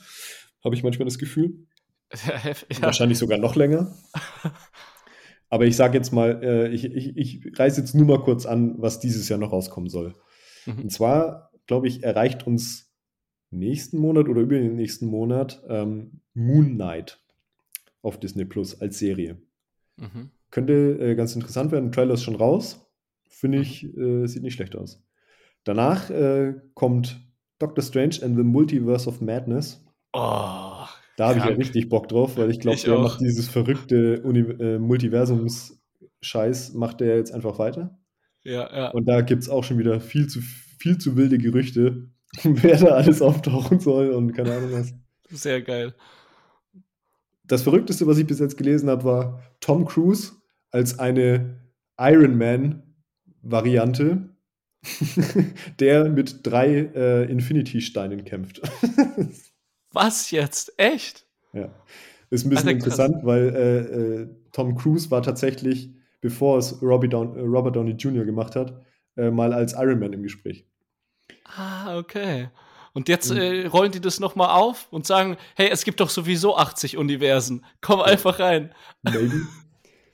[0.65, 1.67] Habe ich manchmal das Gefühl.
[2.71, 2.83] Ja.
[2.83, 3.97] Wahrscheinlich sogar noch länger.
[5.49, 8.75] Aber ich sage jetzt mal, äh, ich, ich, ich reiße jetzt nur mal kurz an,
[8.79, 10.15] was dieses Jahr noch rauskommen soll.
[10.67, 10.83] Mhm.
[10.83, 12.93] Und zwar, glaube ich, erreicht uns
[13.51, 17.23] nächsten Monat oder über den nächsten Monat ähm, Moon Knight
[18.03, 19.41] auf Disney Plus als Serie.
[20.03, 20.31] Mhm.
[20.51, 21.87] Könnte äh, ganz interessant werden.
[21.87, 22.87] Der Trailer ist schon raus.
[23.29, 23.63] Finde mhm.
[23.63, 25.03] ich, äh, sieht nicht schlecht aus.
[25.65, 27.21] Danach äh, kommt
[27.59, 29.85] Doctor Strange and the Multiverse of Madness.
[30.13, 30.85] Oh,
[31.17, 33.03] da habe ich ja richtig Bock drauf, weil ich glaube, der auch.
[33.03, 37.99] macht dieses verrückte Uni äh, Multiversums-Scheiß, macht der jetzt einfach weiter.
[38.43, 38.91] Ja, ja.
[38.91, 42.09] Und da gibt es auch schon wieder viel zu, viel zu wilde Gerüchte,
[42.43, 44.93] wer da alles auftauchen soll und keine Ahnung was.
[45.31, 45.95] Sehr geil.
[47.45, 50.33] Das Verrückteste, was ich bis jetzt gelesen habe, war Tom Cruise
[50.71, 51.59] als eine
[51.99, 54.29] Iron Man-Variante,
[55.81, 58.63] der mit drei äh, Infinity-Steinen kämpft.
[59.93, 60.73] was jetzt?
[60.79, 61.27] Echt?
[61.53, 61.71] Ja.
[62.31, 63.79] Ist ein bisschen Alter, interessant, weil äh,
[64.23, 65.91] äh, Tom Cruise war tatsächlich,
[66.23, 68.25] bevor es Down, äh, Robert Downey Jr.
[68.25, 68.83] gemacht hat,
[69.17, 70.67] äh, mal als Iron Man im Gespräch.
[71.45, 72.49] Ah, okay.
[72.93, 73.39] Und jetzt mhm.
[73.39, 77.65] äh, rollen die das nochmal auf und sagen, hey, es gibt doch sowieso 80 Universen.
[77.81, 78.73] Komm einfach rein.
[79.03, 79.43] Maybe.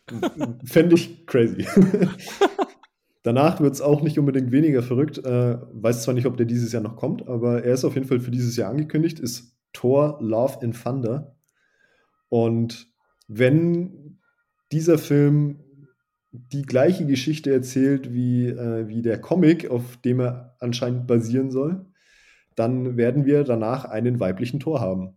[0.64, 1.66] Fände ich crazy.
[3.24, 5.18] Danach wird es auch nicht unbedingt weniger verrückt.
[5.18, 8.06] Äh, weiß zwar nicht, ob der dieses Jahr noch kommt, aber er ist auf jeden
[8.06, 9.18] Fall für dieses Jahr angekündigt.
[9.18, 11.36] Ist Thor Love and Thunder.
[12.28, 12.86] Und
[13.26, 14.18] wenn
[14.72, 15.60] dieser Film
[16.30, 21.86] die gleiche Geschichte erzählt wie, äh, wie der Comic, auf dem er anscheinend basieren soll,
[22.58, 25.16] dann werden wir danach einen weiblichen Tor haben.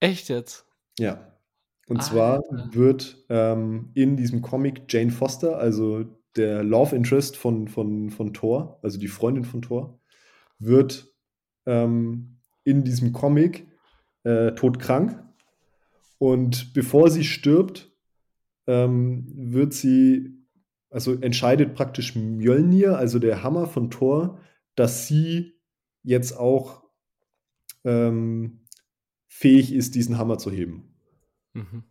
[0.00, 0.66] Echt jetzt?
[0.98, 1.32] Ja.
[1.86, 2.10] Und Alter.
[2.10, 2.40] zwar
[2.72, 6.04] wird ähm, in diesem Comic Jane Foster, also
[6.36, 10.00] der Love Interest von, von, von Thor, also die Freundin von Thor,
[10.58, 11.12] wird
[11.66, 13.66] ähm, in diesem Comic
[14.24, 15.22] äh, todkrank.
[16.18, 17.92] Und bevor sie stirbt,
[18.66, 20.38] ähm, wird sie,
[20.90, 24.38] also entscheidet praktisch Mjölnir, also der Hammer von Thor,
[24.74, 25.53] dass sie
[26.04, 26.84] jetzt auch
[27.84, 28.60] ähm,
[29.26, 30.94] fähig ist, diesen Hammer zu heben.
[31.54, 31.82] Mhm.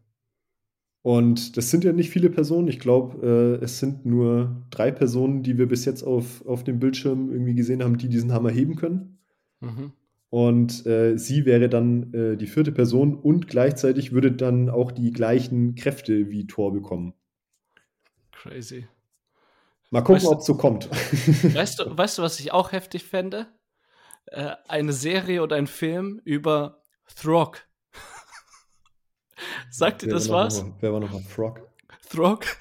[1.02, 2.70] Und das sind ja nicht viele Personen.
[2.70, 6.80] Ich glaube, äh, es sind nur drei Personen, die wir bis jetzt auf, auf dem
[6.80, 9.20] Bildschirm irgendwie gesehen haben, die diesen Hammer heben können.
[9.60, 9.92] Mhm.
[10.30, 15.12] Und äh, sie wäre dann äh, die vierte Person und gleichzeitig würde dann auch die
[15.12, 17.14] gleichen Kräfte wie Thor bekommen.
[18.32, 18.88] Crazy.
[19.92, 20.90] Mal gucken, ob es so kommt.
[21.54, 23.48] Weißt du, weißt du, was ich auch heftig fände?
[24.28, 26.84] Äh, eine Serie oder ein Film über
[27.16, 27.62] Throg.
[29.70, 30.64] Sagt dir das was?
[30.64, 31.62] Mal, wer war nochmal Throg?
[32.10, 32.46] Throg?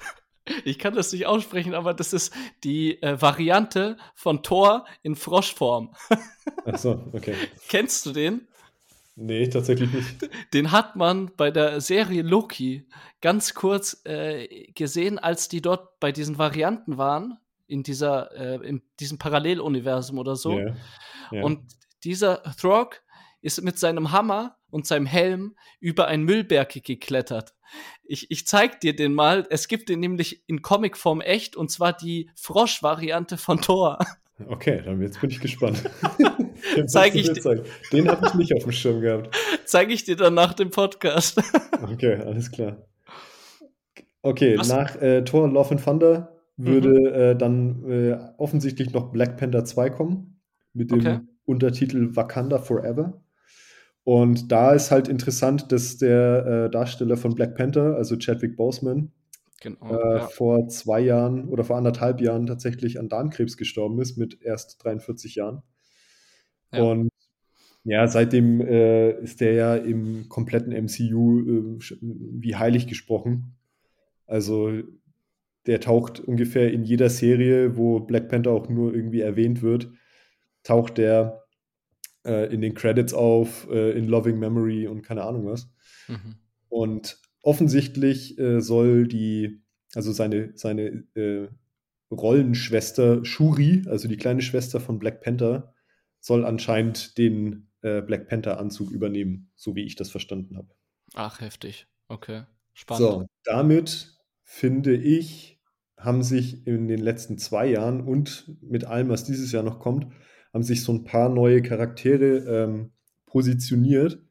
[0.65, 2.33] Ich kann das nicht aussprechen, aber das ist
[2.65, 5.95] die äh, Variante von Thor in Froschform.
[6.65, 7.35] Ach so, okay.
[7.69, 8.45] Kennst du den?
[9.15, 10.29] Nee, tatsächlich nicht.
[10.53, 12.87] Den hat man bei der Serie Loki
[13.21, 17.37] ganz kurz äh, gesehen, als die dort bei diesen Varianten waren,
[17.67, 20.57] in dieser, äh, in diesem Paralleluniversum oder so.
[20.57, 20.75] Yeah.
[21.41, 21.61] Und
[22.03, 23.01] dieser Throg
[23.41, 27.53] ist mit seinem Hammer und seinem Helm über einen Müllberg geklettert.
[28.03, 29.45] Ich, ich zeig dir den mal.
[29.49, 33.99] Es gibt den nämlich in Comicform echt und zwar die Frosch-Variante von Thor.
[34.47, 35.83] Okay, dann jetzt bin ich gespannt.
[36.87, 37.63] zeig ich dir.
[37.91, 39.35] Den habe ich nicht auf dem Schirm gehabt.
[39.65, 41.41] Zeige ich dir dann nach dem Podcast.
[41.83, 42.77] okay, alles klar.
[44.21, 44.69] Okay, Was?
[44.69, 47.15] nach äh, Thor Love and Thunder würde mhm.
[47.15, 50.32] äh, dann äh, offensichtlich noch Black Panther 2 kommen.
[50.73, 51.19] Mit dem okay.
[51.45, 53.21] Untertitel Wakanda Forever.
[54.03, 59.11] Und da ist halt interessant, dass der äh, Darsteller von Black Panther, also Chadwick Boseman,
[59.61, 60.27] genau, äh, ja.
[60.27, 65.35] vor zwei Jahren oder vor anderthalb Jahren tatsächlich an Darmkrebs gestorben ist, mit erst 43
[65.35, 65.63] Jahren.
[66.73, 66.83] Ja.
[66.83, 67.09] Und
[67.85, 73.55] ja, seitdem äh, ist der ja im kompletten MCU äh, wie heilig gesprochen.
[74.25, 74.71] Also
[75.65, 79.91] der taucht ungefähr in jeder Serie, wo Black Panther auch nur irgendwie erwähnt wird,
[80.63, 81.43] taucht der
[82.25, 85.69] äh, in den Credits auf, äh, in Loving Memory und keine Ahnung was.
[86.07, 86.35] Mhm.
[86.69, 89.63] Und offensichtlich äh, soll die
[89.95, 91.47] also seine, seine äh,
[92.11, 95.73] Rollenschwester Shuri, also die kleine Schwester von Black Panther,
[96.19, 100.69] soll anscheinend den äh, Black Panther-Anzug übernehmen, so wie ich das verstanden habe.
[101.15, 101.87] Ach, heftig.
[102.07, 102.43] Okay.
[102.73, 103.01] Spannend.
[103.01, 105.61] So, damit finde ich,
[105.97, 110.07] haben sich in den letzten zwei Jahren und mit allem, was dieses Jahr noch kommt,
[110.53, 112.91] haben sich so ein paar neue Charaktere ähm,
[113.25, 114.21] positioniert,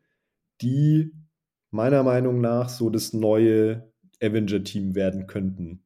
[0.61, 1.13] die
[1.71, 3.93] meiner Meinung nach so das neue
[4.23, 5.85] Avenger-Team werden könnten.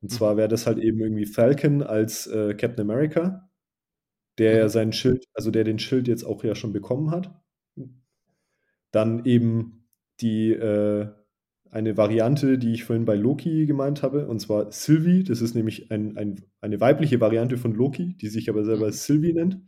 [0.00, 0.38] Und zwar mhm.
[0.38, 3.50] wäre das halt eben irgendwie Falcon als äh, Captain America,
[4.38, 4.68] der ja mhm.
[4.70, 7.34] seinen Schild, also der den Schild jetzt auch ja schon bekommen hat.
[8.92, 9.88] Dann eben
[10.20, 11.08] die äh,
[11.70, 15.24] eine Variante, die ich vorhin bei Loki gemeint habe, und zwar Sylvie.
[15.24, 18.92] Das ist nämlich ein, ein, eine weibliche Variante von Loki, die sich aber selber mhm.
[18.92, 19.60] Sylvie nennt.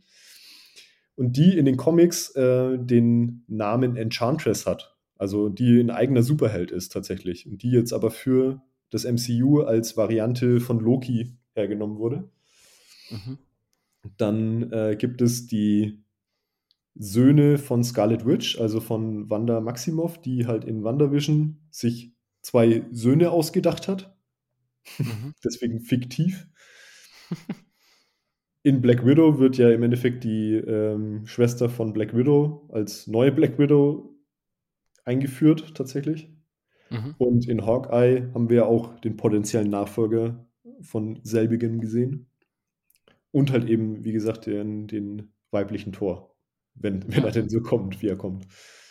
[1.15, 4.95] Und die in den Comics äh, den Namen Enchantress hat.
[5.17, 7.45] Also die ein eigener Superheld ist tatsächlich.
[7.45, 12.29] Und die jetzt aber für das MCU als Variante von Loki hergenommen wurde.
[13.09, 13.37] Mhm.
[14.17, 16.03] Dann äh, gibt es die
[16.95, 23.31] Söhne von Scarlet Witch, also von Wanda Maximoff, die halt in WandaVision sich zwei Söhne
[23.31, 24.17] ausgedacht hat.
[24.97, 25.33] Mhm.
[25.43, 26.47] Deswegen fiktiv.
[28.63, 33.31] In Black Widow wird ja im Endeffekt die ähm, Schwester von Black Widow als neue
[33.31, 34.15] Black Widow
[35.05, 36.29] eingeführt tatsächlich.
[36.89, 37.15] Mhm.
[37.17, 40.45] Und in Hawkeye haben wir auch den potenziellen Nachfolger
[40.81, 42.27] von selbigen gesehen.
[43.31, 46.28] Und halt eben, wie gesagt, den, den weiblichen Tor.
[46.79, 47.25] Wenn, wenn ja.
[47.25, 48.47] er denn so kommt, wie er kommt.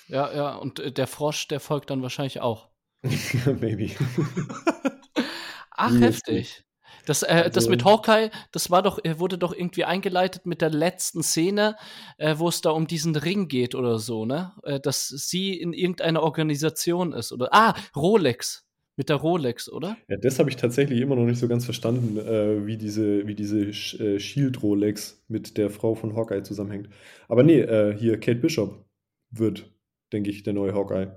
[0.08, 2.68] Ja, ja, und äh, der Frosch, der folgt dann wahrscheinlich auch.
[3.02, 3.90] Maybe.
[5.70, 6.64] Ach, heftig.
[7.06, 10.70] Das, äh, also, das mit Hawkeye, das war doch, wurde doch irgendwie eingeleitet mit der
[10.70, 11.76] letzten Szene,
[12.18, 14.52] äh, wo es da um diesen Ring geht oder so, ne?
[14.62, 18.67] Äh, dass sie in irgendeiner Organisation ist oder ah, Rolex.
[18.98, 19.96] Mit der Rolex, oder?
[20.08, 23.36] Ja, das habe ich tatsächlich immer noch nicht so ganz verstanden, äh, wie diese, wie
[23.36, 26.88] diese äh, Shield-Rolex mit der Frau von Hawkeye zusammenhängt.
[27.28, 28.84] Aber nee, äh, hier Kate Bishop
[29.30, 29.72] wird,
[30.12, 31.12] denke ich, der neue Hawkeye.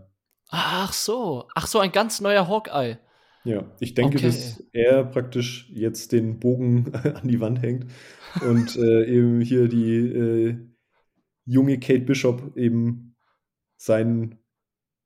[0.50, 3.00] Ach so, ach so, ein ganz neuer Hawkeye.
[3.46, 4.28] Ja, ich denke, okay.
[4.28, 7.88] dass er praktisch jetzt den Bogen an die Wand hängt
[8.48, 10.56] und äh, eben hier die äh,
[11.46, 13.16] junge Kate Bishop eben
[13.76, 14.38] seinen,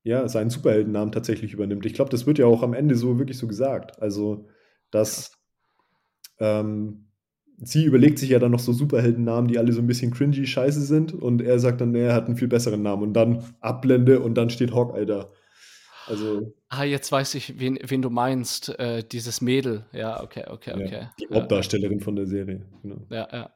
[0.06, 1.86] ja, seinen Superheldennamen tatsächlich übernimmt.
[1.86, 4.00] Ich glaube, das wird ja auch am Ende so wirklich so gesagt.
[4.00, 4.48] Also,
[4.92, 5.32] dass
[6.40, 7.08] ähm,
[7.58, 10.82] sie überlegt sich ja dann noch so Superheldennamen, die alle so ein bisschen cringy scheiße
[10.82, 14.20] sind und er sagt dann, nee, er hat einen viel besseren Namen und dann Ablende
[14.20, 15.32] und dann steht Hawkeye da.
[16.06, 16.54] Also.
[16.70, 18.78] Ah, jetzt weiß ich, wen, wen du meinst.
[18.78, 19.86] Äh, dieses Mädel.
[19.92, 21.00] Ja, okay, okay, okay.
[21.02, 22.04] Ja, die Hauptdarstellerin ja.
[22.04, 22.64] von der Serie.
[22.84, 23.08] Genau.
[23.10, 23.50] Ja, ja.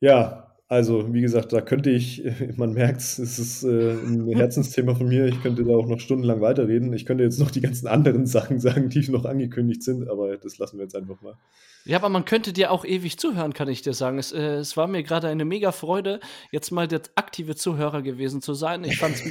[0.00, 2.24] Ja, also wie gesagt, da könnte ich,
[2.56, 5.26] man merkt es, es ist äh, ein Herzensthema von mir.
[5.26, 6.94] Ich könnte da auch noch stundenlang weiterreden.
[6.94, 10.56] Ich könnte jetzt noch die ganzen anderen Sachen sagen, die noch angekündigt sind, aber das
[10.56, 11.36] lassen wir jetzt einfach mal.
[11.84, 14.18] Ja, aber man könnte dir auch ewig zuhören, kann ich dir sagen.
[14.18, 16.20] Es, äh, es war mir gerade eine mega Freude,
[16.52, 18.82] jetzt mal der aktive Zuhörer gewesen zu sein.
[18.84, 19.22] Ich fand's,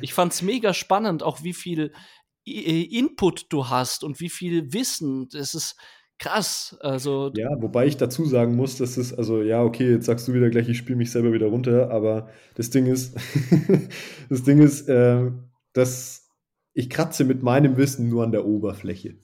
[0.00, 1.92] ich fand's mega spannend, auch wie viel
[2.46, 5.28] I Input du hast und wie viel Wissen.
[5.28, 5.76] Das ist
[6.18, 6.76] krass.
[6.80, 10.34] Also ja, wobei ich dazu sagen muss, dass es, also ja, okay, jetzt sagst du
[10.34, 13.16] wieder gleich, ich spiele mich selber wieder runter, aber das Ding ist,
[14.28, 15.30] das Ding ist, äh,
[15.72, 16.30] dass
[16.74, 19.18] ich kratze mit meinem Wissen nur an der Oberfläche.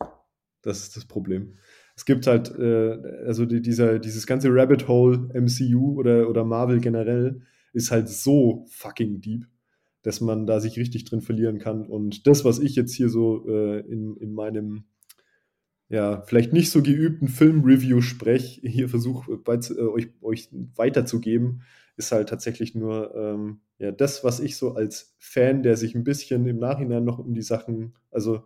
[0.63, 1.55] Das ist das Problem
[1.97, 6.81] es gibt halt, äh, also die, dieser, dieses ganze Rabbit Hole MCU oder, oder Marvel
[6.81, 7.43] generell
[7.73, 9.47] ist halt so fucking deep,
[10.03, 11.87] dass man da sich richtig drin verlieren kann.
[11.87, 14.85] Und das, was ich jetzt hier so äh, in, in meinem
[15.95, 21.63] ja, vielleicht nicht so geübten Film-Review spreche, hier versuche äh, euch, euch weiterzugeben,
[21.97, 26.03] ist halt tatsächlich nur ähm, ja, das, was ich so als Fan, der sich ein
[26.03, 28.45] bisschen im Nachhinein noch um die Sachen, also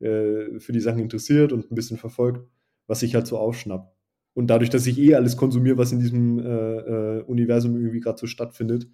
[0.00, 2.44] äh, für die Sachen interessiert und ein bisschen verfolgt,
[2.88, 3.94] was ich halt so aufschnapp.
[4.34, 6.48] Und dadurch, dass ich eh alles konsumiere, was in diesem äh,
[7.18, 8.88] äh, Universum irgendwie gerade so stattfindet,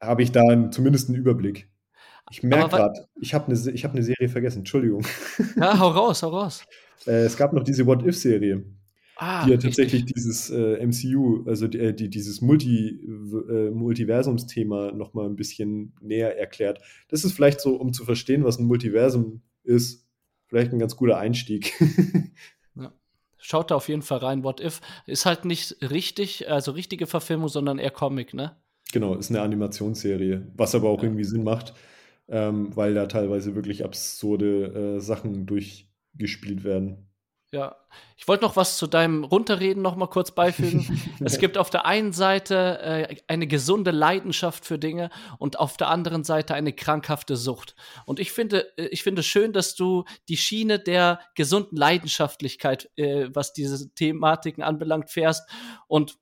[0.00, 1.68] habe ich da einen, zumindest einen Überblick.
[2.30, 5.04] Ich merke gerade, ich habe eine hab ne Serie vergessen, Entschuldigung.
[5.56, 6.64] Ja, hau raus, hau raus.
[7.06, 8.64] äh, es gab noch diese What-If-Serie,
[9.16, 10.14] ah, die ja tatsächlich richtig.
[10.14, 13.00] dieses äh, MCU, also die, äh, die dieses Multi,
[13.50, 16.80] äh, Multiversumsthema nochmal ein bisschen näher erklärt.
[17.08, 20.06] Das ist vielleicht so, um zu verstehen, was ein Multiversum ist,
[20.48, 21.72] vielleicht ein ganz guter Einstieg.
[23.40, 24.42] Schaut da auf jeden Fall rein.
[24.42, 28.56] What If ist halt nicht richtig, also richtige Verfilmung, sondern eher Comic, ne?
[28.92, 31.04] Genau, ist eine Animationsserie, was aber auch ja.
[31.04, 31.74] irgendwie Sinn macht,
[32.28, 37.08] ähm, weil da teilweise wirklich absurde äh, Sachen durchgespielt werden.
[37.50, 37.76] Ja,
[38.18, 41.00] ich wollte noch was zu deinem Runterreden noch mal kurz beifügen.
[41.24, 45.08] es gibt auf der einen Seite äh, eine gesunde Leidenschaft für Dinge
[45.38, 47.74] und auf der anderen Seite eine krankhafte Sucht.
[48.04, 53.30] Und ich finde, äh, ich finde schön, dass du die Schiene der gesunden Leidenschaftlichkeit, äh,
[53.32, 55.48] was diese Thematiken anbelangt, fährst
[55.86, 56.18] und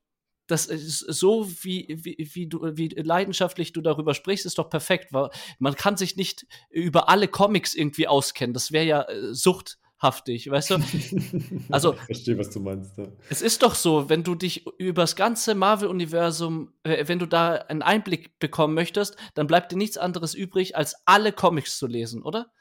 [0.47, 5.13] das ist so, wie, wie, wie, du, wie leidenschaftlich du darüber sprichst, ist doch perfekt.
[5.13, 8.55] Weil man kann sich nicht über alle Comics irgendwie auskennen.
[8.55, 10.77] Das wäre ja äh, Sucht haftig, weißt du?
[11.71, 12.97] Also, ich verstehe, was du meinst.
[12.99, 13.09] Ja.
[13.31, 17.83] Es ist doch so, wenn du dich übers ganze Marvel-Universum, äh, wenn du da einen
[17.83, 22.53] Einblick bekommen möchtest, dann bleibt dir nichts anderes übrig, als alle Comics zu lesen, oder?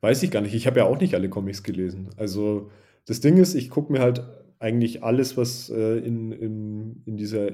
[0.00, 0.54] Weiß ich gar nicht.
[0.54, 2.10] Ich habe ja auch nicht alle Comics gelesen.
[2.16, 2.70] Also,
[3.06, 4.22] das Ding ist, ich gucke mir halt
[4.58, 7.50] eigentlich alles, was äh, in, in, in dieser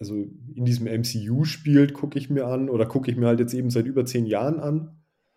[0.00, 3.54] also in diesem MCU spielt, gucke ich mir an oder gucke ich mir halt jetzt
[3.54, 4.96] eben seit über zehn Jahren an.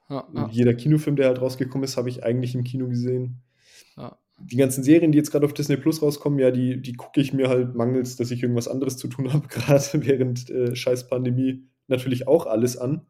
[0.10, 0.50] Ja, ja.
[0.52, 3.42] Jeder Kinofilm, der halt rausgekommen ist, habe ich eigentlich im Kino gesehen.
[3.98, 4.18] Ja.
[4.40, 7.34] Die ganzen Serien, die jetzt gerade auf Disney Plus rauskommen, ja, die, die gucke ich
[7.34, 11.64] mir halt mangels, dass ich irgendwas anderes zu tun habe, gerade während äh, scheiß Pandemie
[11.88, 13.02] natürlich auch alles an.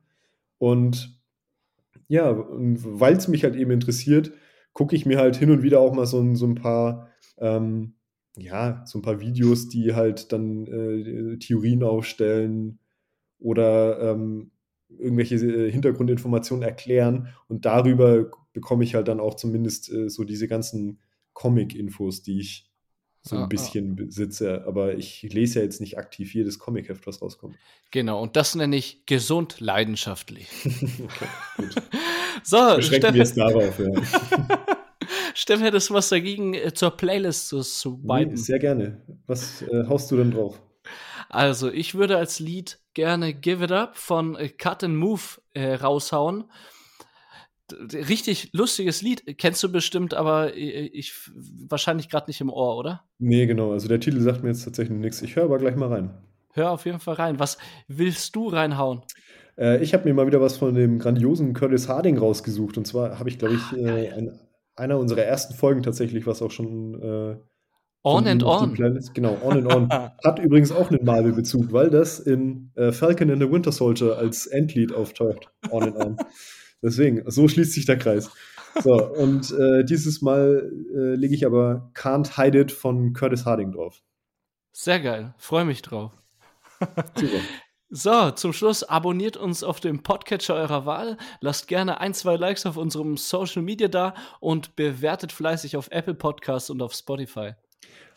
[0.57, 1.19] Und
[2.07, 4.31] ja, weil es mich halt eben interessiert,
[4.73, 7.95] gucke ich mir halt hin und wieder auch mal so, so ein paar, ähm,
[8.37, 12.79] ja, so ein paar Videos, die halt dann äh, Theorien aufstellen
[13.39, 14.51] oder ähm,
[14.89, 20.47] irgendwelche äh, Hintergrundinformationen erklären und darüber bekomme ich halt dann auch zumindest äh, so diese
[20.47, 20.99] ganzen
[21.33, 22.71] Comic-Infos, die ich
[23.23, 24.03] so ein ah, bisschen ah.
[24.03, 24.63] besitze.
[24.65, 27.55] Aber ich lese ja jetzt nicht aktiv jedes Comic-Heft, was rauskommt.
[27.91, 30.47] Genau, und das nenne ich gesund leidenschaftlich.
[30.65, 31.75] okay, gut.
[32.43, 34.77] so, Beschränken wir es darauf, ja.
[35.33, 39.01] Steff, hättest du was dagegen, äh, zur Playlist zu, zu nee, Sehr gerne.
[39.27, 40.61] Was äh, haust du denn drauf?
[41.29, 45.21] Also, ich würde als Lied gerne Give It Up von äh, Cut and Move
[45.53, 46.45] äh, raushauen.
[47.93, 51.13] Richtig lustiges Lied, kennst du bestimmt, aber äh, ich
[51.69, 53.05] wahrscheinlich gerade nicht im Ohr, oder?
[53.17, 53.71] Nee, genau.
[53.71, 55.21] Also der Titel sagt mir jetzt tatsächlich nichts.
[55.21, 56.13] Ich höre aber gleich mal rein.
[56.53, 57.39] Hör auf jeden Fall rein.
[57.39, 57.57] Was
[57.87, 59.03] willst du reinhauen?
[59.57, 62.77] Äh, ich habe mir mal wieder was von dem grandiosen Curtis Harding rausgesucht.
[62.77, 64.39] Und zwar habe ich, glaube ich, ah, äh, ein,
[64.75, 67.37] einer unserer ersten Folgen tatsächlich, was auch schon äh,
[68.03, 68.73] On and On.
[68.73, 69.89] Planet, genau, On and On.
[70.25, 74.47] Hat übrigens auch einen Marvel-Bezug, weil das in äh, Falcon and the Winter Soldier als
[74.47, 75.49] Endlied auftaucht.
[75.69, 76.17] On and On.
[76.81, 78.31] Deswegen, so schließt sich der Kreis.
[78.81, 83.71] So, und äh, dieses Mal äh, lege ich aber Can't Hide It von Curtis Harding
[83.71, 84.01] drauf.
[84.71, 86.11] Sehr geil, freue mich drauf.
[87.15, 87.37] Super.
[87.93, 92.65] So, zum Schluss abonniert uns auf dem Podcatcher eurer Wahl, lasst gerne ein, zwei Likes
[92.65, 97.51] auf unserem Social Media da und bewertet fleißig auf Apple Podcasts und auf Spotify.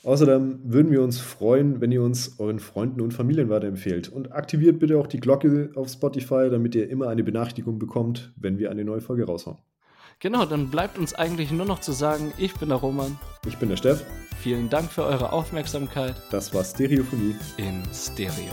[0.05, 4.09] Außerdem würden wir uns freuen, wenn ihr uns euren Freunden und Familien weiterempfehlt.
[4.09, 8.59] Und aktiviert bitte auch die Glocke auf Spotify, damit ihr immer eine Benachrichtigung bekommt, wenn
[8.59, 9.59] wir eine neue Folge raushauen.
[10.21, 13.19] Genau, dann bleibt uns eigentlich nur noch zu sagen, ich bin der Roman.
[13.45, 14.05] Ich bin der Steff.
[14.39, 16.15] Vielen Dank für eure Aufmerksamkeit.
[16.31, 17.35] Das war Stereophonie.
[17.57, 18.53] In Stereo.